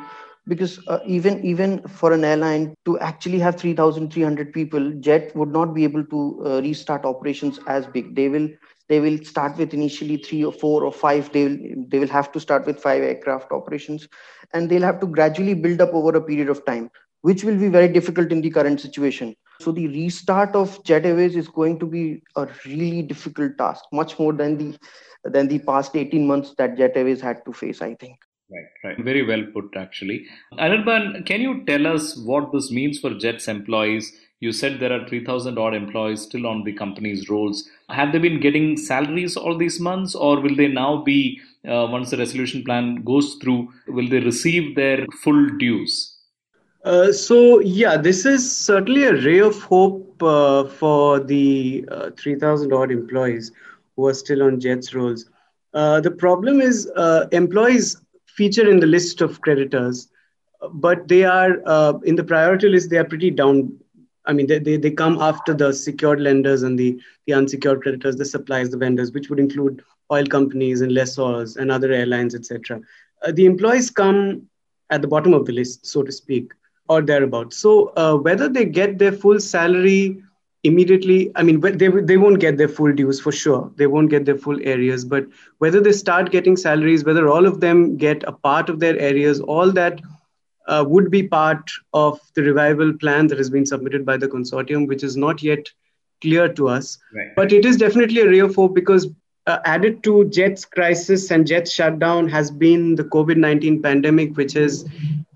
because 0.47 0.79
uh, 0.89 0.99
even 1.07 1.45
even 1.45 1.81
for 1.89 2.13
an 2.13 2.25
airline 2.25 2.75
to 2.85 2.99
actually 2.99 3.39
have 3.39 3.57
3300 3.59 4.53
people 4.53 4.93
jet 5.01 5.35
would 5.35 5.51
not 5.51 5.75
be 5.75 5.85
able 5.85 6.05
to 6.05 6.43
uh, 6.45 6.61
restart 6.61 7.05
operations 7.05 7.59
as 7.67 7.87
big. 7.87 8.15
They 8.15 8.29
will 8.29 8.49
they 8.89 9.01
will 9.01 9.19
start 9.25 9.57
with 9.57 9.73
initially 9.73 10.19
three 10.19 10.45
or 10.45 10.53
four 10.53 10.85
or 10.85 10.93
five. 10.93 11.33
They 11.33 11.45
will 11.49 11.59
they 11.89 11.99
will 11.99 12.09
have 12.09 12.31
to 12.33 12.41
start 12.41 12.67
with 12.67 12.81
five 12.81 13.03
aircraft 13.03 13.53
operations 13.53 14.09
and 14.53 14.69
they'll 14.69 14.83
have 14.83 15.01
to 15.01 15.07
gradually 15.07 15.55
build 15.55 15.81
up 15.81 15.95
over 15.95 16.17
a 16.17 16.23
period 16.23 16.49
of 16.49 16.65
time 16.65 16.91
which 17.23 17.43
will 17.43 17.57
be 17.57 17.69
very 17.69 17.89
difficult 17.89 18.31
in 18.31 18.43
the 18.43 18.51
current 18.51 18.79
situation. 18.79 19.35
So 19.63 19.73
the 19.73 19.89
restart 19.89 20.55
of 20.55 20.83
jet 20.85 21.07
airways 21.07 21.37
is 21.37 21.49
going 21.49 21.79
to 21.79 21.87
be 21.87 22.23
a 22.37 22.47
really 22.67 23.01
difficult 23.01 23.57
task 23.57 23.85
much 23.93 24.19
more 24.19 24.35
than 24.35 24.59
the 24.59 24.79
than 25.25 25.49
the 25.49 25.59
past 25.61 25.97
18 25.97 26.27
months 26.27 26.55
that 26.59 26.77
jet 26.77 26.93
airways 26.97 27.21
had 27.21 27.45
to 27.47 27.53
face 27.53 27.81
i 27.81 27.95
think 27.95 28.19
Right, 28.51 28.67
right. 28.85 29.05
Very 29.05 29.27
well 29.27 29.43
put, 29.53 29.75
actually. 29.77 30.27
Anirban, 30.53 31.25
can 31.27 31.41
you 31.41 31.65
tell 31.65 31.87
us 31.87 32.17
what 32.19 32.53
this 32.53 32.71
means 32.71 32.99
for 32.99 33.15
Jet's 33.15 33.49
employees? 33.49 34.13
You 34.41 34.53
said 34.53 34.79
there 34.79 34.93
are 34.93 35.09
3,000 35.09 35.59
odd 35.59 35.75
employees 35.75 36.23
still 36.23 36.47
on 36.47 36.65
the 36.65 36.73
company's 36.73 37.31
rolls. 37.31 37.67
Have 37.89 38.13
they 38.13 38.19
been 38.19 38.41
getting 38.41 38.77
salaries 38.77 39.37
all 39.37 39.57
these 39.57 39.81
months, 39.81 40.15
or 40.15 40.41
will 40.41 40.55
they 40.55 40.69
now 40.69 41.03
be, 41.03 41.41
uh, 41.67 41.89
once 41.91 42.11
the 42.11 42.19
resolution 42.19 42.63
plan 42.63 42.97
goes 42.97 43.37
through, 43.43 43.73
will 43.89 44.09
they 44.09 44.21
receive 44.21 44.77
their 44.77 45.07
full 45.23 45.49
dues? 45.57 46.15
Uh, 46.85 47.11
so, 47.11 47.61
yeah, 47.61 47.97
this 47.97 48.27
is 48.27 48.55
certainly 48.55 49.05
a 49.05 49.15
ray 49.15 49.39
of 49.41 49.63
hope 49.63 50.23
uh, 50.23 50.65
for 50.65 51.19
the 51.19 51.83
uh, 51.91 52.11
3,000 52.19 52.75
odd 52.75 52.93
employees 52.93 53.53
who 53.97 54.07
are 54.07 54.15
still 54.15 54.43
on 54.43 54.61
JET's 54.61 54.95
rolls. 54.95 55.31
Uh, 55.73 56.01
the 56.01 56.11
problem 56.11 56.61
is 56.61 56.91
uh, 56.95 57.27
employees 57.33 58.04
feature 58.37 58.69
in 58.69 58.81
the 58.81 58.87
list 58.87 59.21
of 59.21 59.41
creditors, 59.41 60.09
but 60.73 61.09
they 61.09 61.25
are 61.25 61.63
uh, 61.67 61.95
in 62.05 62.17
the 62.17 62.25
priority 62.25 62.69
list. 62.69 62.91
They 62.91 62.99
are 62.99 63.05
pretty 63.05 63.31
down. 63.31 63.79
I 64.27 64.33
mean, 64.33 64.47
they, 64.47 64.59
they, 64.59 64.77
they 64.77 64.91
come 64.91 65.19
after 65.21 65.53
the 65.53 65.73
secured 65.73 66.21
lenders 66.21 66.63
and 66.63 66.79
the, 66.79 66.99
the 67.27 67.35
unsecured 67.35 67.83
creditors, 67.83 68.17
the 68.17 68.25
suppliers, 68.25 68.71
the 68.71 68.79
vendors, 68.79 69.13
which 69.13 69.29
would 69.29 69.39
include 69.39 69.83
oil 70.11 70.27
companies 70.27 70.81
and 70.81 70.93
lessors 70.93 71.57
and 71.57 71.71
other 71.71 71.93
airlines, 71.93 72.35
etc. 72.35 72.81
Uh, 73.23 73.33
the 73.33 73.45
employees 73.45 73.91
come 73.91 74.49
at 74.91 75.03
the 75.03 75.09
bottom 75.09 75.35
of 75.35 75.45
the 75.45 75.53
list, 75.53 75.87
so 75.87 76.03
to 76.03 76.13
speak, 76.13 76.53
or 76.89 77.03
thereabouts. 77.03 77.57
So 77.57 77.93
uh, 77.97 78.17
whether 78.17 78.49
they 78.49 78.65
get 78.65 78.99
their 78.99 79.13
full 79.13 79.41
salary 79.41 80.23
immediately 80.65 81.31
i 81.37 81.43
mean 81.43 81.61
they, 81.61 81.89
they 81.89 82.17
won't 82.17 82.41
get 82.41 82.57
their 82.57 82.69
full 82.69 82.93
dues 82.93 83.21
for 83.21 83.33
sure. 83.33 83.71
They 83.77 83.87
won't 83.87 84.11
get 84.11 84.25
their 84.25 84.39
full 84.39 84.59
areas 84.63 85.05
but 85.05 85.27
whether 85.59 85.81
they 85.81 85.93
start 85.93 86.31
getting 86.33 86.57
salaries 86.57 87.05
whether 87.05 87.29
all 87.29 87.47
of 87.47 87.61
them 87.61 87.97
get 87.97 88.25
a 88.27 88.33
part 88.33 88.69
of 88.69 88.81
their 88.81 88.99
areas 88.99 89.41
all 89.41 89.71
that 89.73 90.01
uh, 90.67 90.85
would 90.87 91.11
be 91.11 91.23
part 91.23 91.71
of 91.93 92.19
the 92.35 92.43
revival 92.43 92.93
plan 92.95 93.27
that 93.29 93.39
has 93.39 93.51
been 93.51 93.67
submitted 93.67 94.07
by 94.07 94.17
the 94.17 94.29
consortium 94.29 94.89
which 94.89 95.05
is 95.05 95.17
not 95.17 95.43
yet 95.43 95.71
clear 96.23 96.49
to 96.49 96.69
us. 96.69 96.97
Right. 97.15 97.35
but 97.37 97.53
it 97.53 97.67
is 97.67 97.77
definitely 97.77 98.23
a 98.23 98.29
ray 98.29 98.39
of 98.39 98.55
hope 98.55 98.75
because 98.75 99.09
uh, 99.47 99.59
added 99.67 100.03
to 100.05 100.25
jet's 100.31 100.65
crisis 100.65 101.31
and 101.31 101.47
jet's 101.47 101.71
shutdown 101.71 102.29
has 102.29 102.51
been 102.51 102.95
the 102.95 103.05
covid-19 103.05 103.83
pandemic 103.83 104.35
which 104.39 104.55
has 104.55 104.87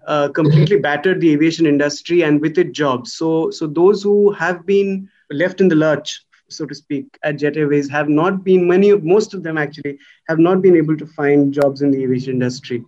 uh, 0.08 0.28
completely 0.28 0.78
battered 0.78 1.20
the 1.20 1.32
aviation 1.32 1.66
industry 1.66 2.22
and 2.22 2.40
with 2.40 2.56
it 2.56 2.72
jobs. 2.72 3.12
So 3.12 3.50
so 3.50 3.66
those 3.66 4.02
who 4.02 4.32
have 4.32 4.64
been 4.64 5.08
left 5.30 5.60
in 5.60 5.68
the 5.68 5.74
lurch, 5.74 6.22
so 6.48 6.64
to 6.66 6.74
speak, 6.74 7.18
at 7.22 7.38
Jet 7.38 7.56
Airways 7.56 7.88
have 7.90 8.08
not 8.08 8.44
been, 8.44 8.66
many 8.66 8.90
of, 8.90 9.04
most 9.04 9.34
of 9.34 9.42
them 9.42 9.58
actually, 9.58 9.98
have 10.28 10.38
not 10.38 10.62
been 10.62 10.76
able 10.76 10.96
to 10.96 11.06
find 11.06 11.52
jobs 11.52 11.82
in 11.82 11.90
the 11.90 12.02
aviation 12.02 12.32
industry. 12.32 12.84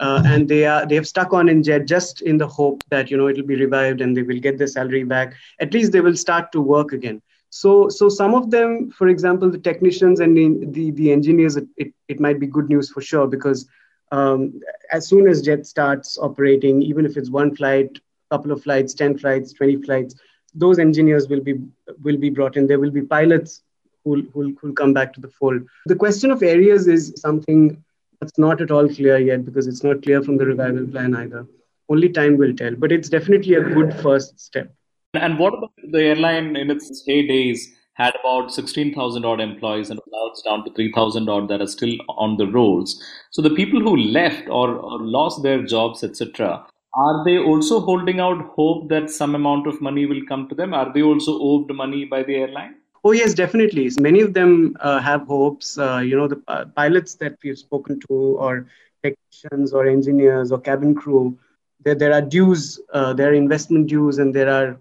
Uh, 0.00 0.22
and 0.26 0.48
they 0.48 0.64
are 0.64 0.86
they 0.86 0.94
have 0.94 1.08
stuck 1.08 1.32
on 1.32 1.48
in 1.48 1.60
jet 1.60 1.84
just 1.84 2.22
in 2.22 2.38
the 2.38 2.46
hope 2.46 2.84
that 2.88 3.10
you 3.10 3.16
know 3.16 3.26
it'll 3.26 3.44
be 3.44 3.56
revived 3.56 4.00
and 4.00 4.16
they 4.16 4.22
will 4.22 4.38
get 4.38 4.56
their 4.56 4.68
salary 4.68 5.02
back 5.02 5.34
at 5.58 5.74
least 5.74 5.90
they 5.90 6.00
will 6.00 6.14
start 6.14 6.52
to 6.52 6.60
work 6.60 6.92
again 6.92 7.20
so 7.50 7.88
so 7.88 8.08
some 8.08 8.32
of 8.32 8.48
them 8.48 8.92
for 8.92 9.08
example 9.08 9.50
the 9.50 9.58
technicians 9.58 10.20
and 10.20 10.36
the 10.36 10.90
the, 10.92 11.10
engineers 11.10 11.56
it, 11.56 11.66
it, 11.76 11.92
it, 12.06 12.20
might 12.20 12.38
be 12.38 12.46
good 12.46 12.68
news 12.68 12.88
for 12.88 13.00
sure 13.00 13.26
because 13.26 13.66
um, 14.12 14.60
as 14.92 15.08
soon 15.08 15.26
as 15.26 15.42
jet 15.42 15.66
starts 15.66 16.16
operating 16.16 16.80
even 16.80 17.04
if 17.04 17.16
it's 17.16 17.28
one 17.28 17.56
flight 17.56 17.98
couple 18.30 18.52
of 18.52 18.62
flights 18.62 18.94
10 18.94 19.18
flights 19.18 19.52
20 19.52 19.82
flights 19.82 20.14
those 20.54 20.78
engineers 20.78 21.28
will 21.28 21.40
be 21.40 21.60
will 22.02 22.16
be 22.16 22.30
brought 22.30 22.56
in. 22.56 22.66
There 22.66 22.78
will 22.78 22.90
be 22.90 23.02
pilots 23.02 23.62
who 24.04 24.26
will 24.34 24.52
who'll 24.60 24.72
come 24.72 24.92
back 24.92 25.12
to 25.14 25.20
the 25.20 25.28
fold. 25.28 25.62
The 25.86 25.96
question 25.96 26.30
of 26.30 26.42
areas 26.42 26.86
is 26.86 27.12
something 27.16 27.82
that's 28.20 28.38
not 28.38 28.60
at 28.60 28.70
all 28.70 28.88
clear 28.88 29.18
yet 29.18 29.44
because 29.44 29.66
it's 29.66 29.84
not 29.84 30.02
clear 30.02 30.22
from 30.22 30.38
the 30.38 30.46
revival 30.46 30.86
plan 30.86 31.14
either. 31.14 31.46
Only 31.88 32.08
time 32.08 32.36
will 32.36 32.54
tell, 32.54 32.74
but 32.74 32.92
it's 32.92 33.08
definitely 33.08 33.54
a 33.54 33.62
good 33.62 33.94
first 33.94 34.38
step. 34.38 34.74
And 35.14 35.38
what 35.38 35.54
about 35.54 35.72
the 35.90 36.02
airline 36.02 36.56
in 36.56 36.70
its 36.70 37.02
heydays 37.08 37.60
had 37.94 38.14
about 38.20 38.52
16,000 38.52 39.24
odd 39.24 39.40
employees 39.40 39.90
and 39.90 39.98
now 40.12 40.26
it's 40.26 40.42
down 40.42 40.64
to 40.64 40.72
3,000 40.72 41.28
odd 41.28 41.48
that 41.48 41.60
are 41.60 41.66
still 41.66 41.96
on 42.08 42.36
the 42.36 42.46
rolls. 42.46 43.02
So 43.30 43.42
the 43.42 43.50
people 43.50 43.80
who 43.80 43.96
left 43.96 44.48
or, 44.48 44.76
or 44.76 45.00
lost 45.00 45.42
their 45.42 45.64
jobs, 45.64 46.04
etc., 46.04 46.64
are 47.04 47.24
they 47.24 47.38
also 47.38 47.80
holding 47.80 48.18
out 48.18 48.40
hope 48.56 48.88
that 48.88 49.08
some 49.10 49.34
amount 49.34 49.66
of 49.66 49.80
money 49.80 50.04
will 50.06 50.22
come 50.28 50.48
to 50.48 50.54
them? 50.54 50.74
Are 50.74 50.92
they 50.92 51.02
also 51.02 51.38
owed 51.40 51.70
money 51.70 52.04
by 52.04 52.22
the 52.24 52.34
airline? 52.36 52.74
Oh 53.04 53.12
yes, 53.12 53.34
definitely. 53.34 53.90
Many 54.00 54.20
of 54.20 54.34
them 54.34 54.76
uh, 54.80 54.98
have 54.98 55.22
hopes. 55.26 55.78
Uh, 55.78 55.98
you 55.98 56.16
know, 56.16 56.26
the 56.26 56.42
uh, 56.48 56.64
pilots 56.76 57.14
that 57.16 57.36
we've 57.44 57.58
spoken 57.58 58.00
to, 58.00 58.14
or 58.14 58.66
technicians, 59.02 59.72
or 59.72 59.86
engineers, 59.86 60.50
or 60.50 60.60
cabin 60.60 60.94
crew, 60.94 61.38
there, 61.84 61.94
there 61.94 62.12
are 62.12 62.20
dues, 62.20 62.80
uh, 62.92 63.12
there 63.12 63.30
are 63.30 63.34
investment 63.34 63.86
dues, 63.86 64.18
and 64.18 64.34
there 64.34 64.50
are 64.52 64.80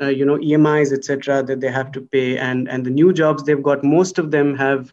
uh, 0.00 0.08
you 0.08 0.24
know 0.24 0.38
EMIs, 0.38 0.92
etc., 0.92 1.44
that 1.44 1.60
they 1.60 1.70
have 1.70 1.92
to 1.92 2.00
pay. 2.00 2.36
And 2.38 2.68
and 2.68 2.84
the 2.84 2.90
new 2.90 3.12
jobs 3.12 3.44
they've 3.44 3.62
got, 3.62 3.84
most 3.84 4.18
of 4.18 4.32
them 4.32 4.56
have 4.56 4.92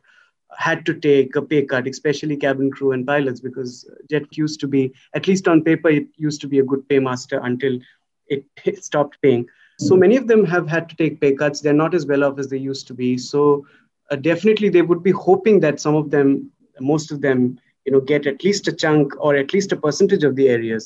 had 0.60 0.86
to 0.86 0.94
take 0.94 1.38
a 1.38 1.42
pay 1.42 1.64
cut, 1.64 1.88
especially 1.88 2.36
cabin 2.36 2.70
crew 2.70 2.92
and 2.92 3.08
pilots, 3.08 3.40
because 3.40 3.90
jet 4.10 4.26
used 4.38 4.60
to 4.60 4.68
be, 4.68 4.94
at 5.16 5.26
least 5.26 5.48
on 5.48 5.64
paper, 5.64 5.90
it 5.90 6.08
used 6.18 6.42
to 6.42 6.50
be 6.50 6.60
a 6.60 6.64
good 6.64 6.88
paymaster 6.90 7.40
until 7.46 7.80
it, 8.28 8.44
it 8.66 8.84
stopped 8.90 9.18
paying. 9.22 9.48
So 9.80 9.96
many 9.96 10.18
of 10.18 10.28
them 10.28 10.44
have 10.44 10.68
had 10.68 10.90
to 10.90 10.96
take 10.98 11.22
pay 11.22 11.34
cuts. 11.34 11.62
They're 11.62 11.72
not 11.72 11.96
as 11.96 12.06
well 12.06 12.26
off 12.26 12.38
as 12.38 12.50
they 12.50 12.58
used 12.58 12.88
to 12.88 12.94
be. 12.94 13.18
So 13.18 13.66
uh, 14.12 14.18
definitely, 14.18 14.68
they 14.68 14.82
would 14.82 15.02
be 15.02 15.12
hoping 15.12 15.62
that 15.62 15.80
some 15.80 15.96
of 15.96 16.12
them, 16.12 16.52
most 16.82 17.10
of 17.10 17.22
them, 17.22 17.58
you 17.86 17.94
know, 17.94 18.02
get 18.02 18.28
at 18.28 18.44
least 18.44 18.68
a 18.68 18.74
chunk 18.74 19.14
or 19.18 19.38
at 19.38 19.54
least 19.54 19.72
a 19.72 19.78
percentage 19.78 20.26
of 20.26 20.36
the 20.36 20.50
areas. 20.50 20.86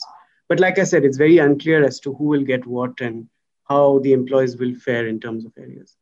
But 0.49 0.59
like 0.59 0.77
I 0.77 0.83
said, 0.83 1.03
it's 1.03 1.17
very 1.17 1.39
unclear 1.39 1.83
as 1.83 1.99
to 2.01 2.13
who 2.13 2.25
will 2.25 2.43
get 2.43 2.67
what 2.67 3.01
and 3.01 3.27
how 3.63 3.97
the 4.03 4.13
employees 4.13 4.55
will 4.55 4.75
fare 4.75 5.07
in 5.07 5.19
terms 5.19 5.45
of 5.45 5.53
areas. 5.57 5.97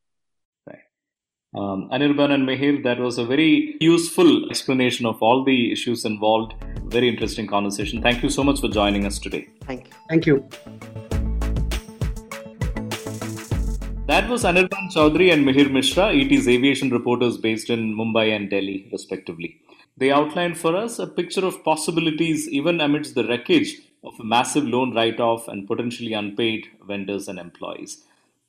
Right. 1.53 1.61
Um, 1.61 1.89
Anirban 1.91 2.31
and 2.31 2.47
Mihir, 2.47 2.83
that 2.83 2.99
was 2.99 3.17
a 3.17 3.25
very 3.25 3.75
useful 3.79 4.49
explanation 4.49 5.05
of 5.05 5.21
all 5.21 5.43
the 5.43 5.71
issues 5.71 6.05
involved. 6.05 6.53
Very 6.85 7.09
interesting 7.09 7.47
conversation. 7.47 8.01
Thank 8.01 8.23
you 8.23 8.29
so 8.29 8.43
much 8.43 8.61
for 8.61 8.67
joining 8.67 9.05
us 9.05 9.19
today. 9.19 9.47
Thank 9.65 9.87
you. 9.87 9.93
Thank 10.09 10.25
you. 10.25 10.49
That 14.07 14.27
was 14.29 14.43
Anirban 14.43 14.91
Chaudhary 14.93 15.31
and 15.31 15.45
Mihir 15.45 15.71
Mishra, 15.71 16.13
ET's 16.13 16.47
aviation 16.47 16.89
reporters 16.89 17.37
based 17.37 17.69
in 17.69 17.95
Mumbai 17.95 18.35
and 18.35 18.49
Delhi, 18.49 18.89
respectively. 18.91 19.61
They 19.97 20.11
outlined 20.11 20.57
for 20.57 20.75
us 20.75 20.99
a 20.99 21.07
picture 21.07 21.45
of 21.45 21.63
possibilities 21.63 22.47
even 22.49 22.81
amidst 22.81 23.15
the 23.15 23.27
wreckage 23.27 23.79
of 24.03 24.13
a 24.19 24.23
massive 24.23 24.65
loan 24.65 24.93
write 24.95 25.19
off 25.19 25.47
and 25.47 25.67
potentially 25.67 26.13
unpaid 26.13 26.67
vendors 26.87 27.27
and 27.27 27.39
employees. 27.39 28.03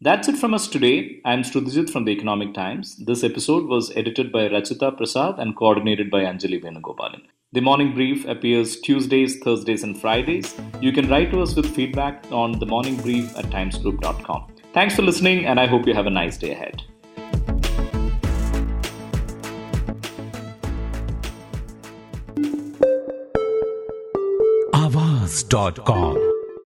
That's 0.05 0.27
it 0.27 0.37
from 0.37 0.53
us 0.53 0.67
today. 0.67 1.21
I'm 1.25 1.43
Shrutijit 1.43 1.89
from 1.89 2.07
the 2.07 2.11
Economic 2.11 2.55
Times. 2.55 2.97
This 2.97 3.23
episode 3.23 3.69
was 3.69 3.93
edited 3.95 4.33
by 4.33 4.49
Rachita 4.49 4.91
Prasad 4.97 5.39
and 5.39 5.55
coordinated 5.55 6.11
by 6.11 6.23
Anjali 6.23 6.61
Venugopalan. 6.61 7.21
The 7.53 7.61
morning 7.61 7.95
brief 7.95 8.27
appears 8.27 8.81
Tuesdays, 8.81 9.39
Thursdays, 9.39 9.85
and 9.85 9.97
Fridays. 9.97 10.57
You 10.81 10.91
can 10.91 11.09
write 11.09 11.31
to 11.31 11.41
us 11.41 11.55
with 11.55 11.73
feedback 11.73 12.25
on 12.33 12.59
the 12.59 12.67
morning 12.67 12.97
brief 12.97 13.37
at 13.37 13.45
timesgroup.com. 13.45 14.49
Thanks 14.75 14.97
for 14.97 15.03
listening, 15.03 15.47
and 15.47 15.61
I 15.61 15.67
hope 15.69 15.87
you 15.87 15.95
have 15.95 16.07
a 16.07 16.11
nice 16.11 16.37
day 16.37 16.51
ahead. 16.51 16.83
Avaz.com 24.75 26.32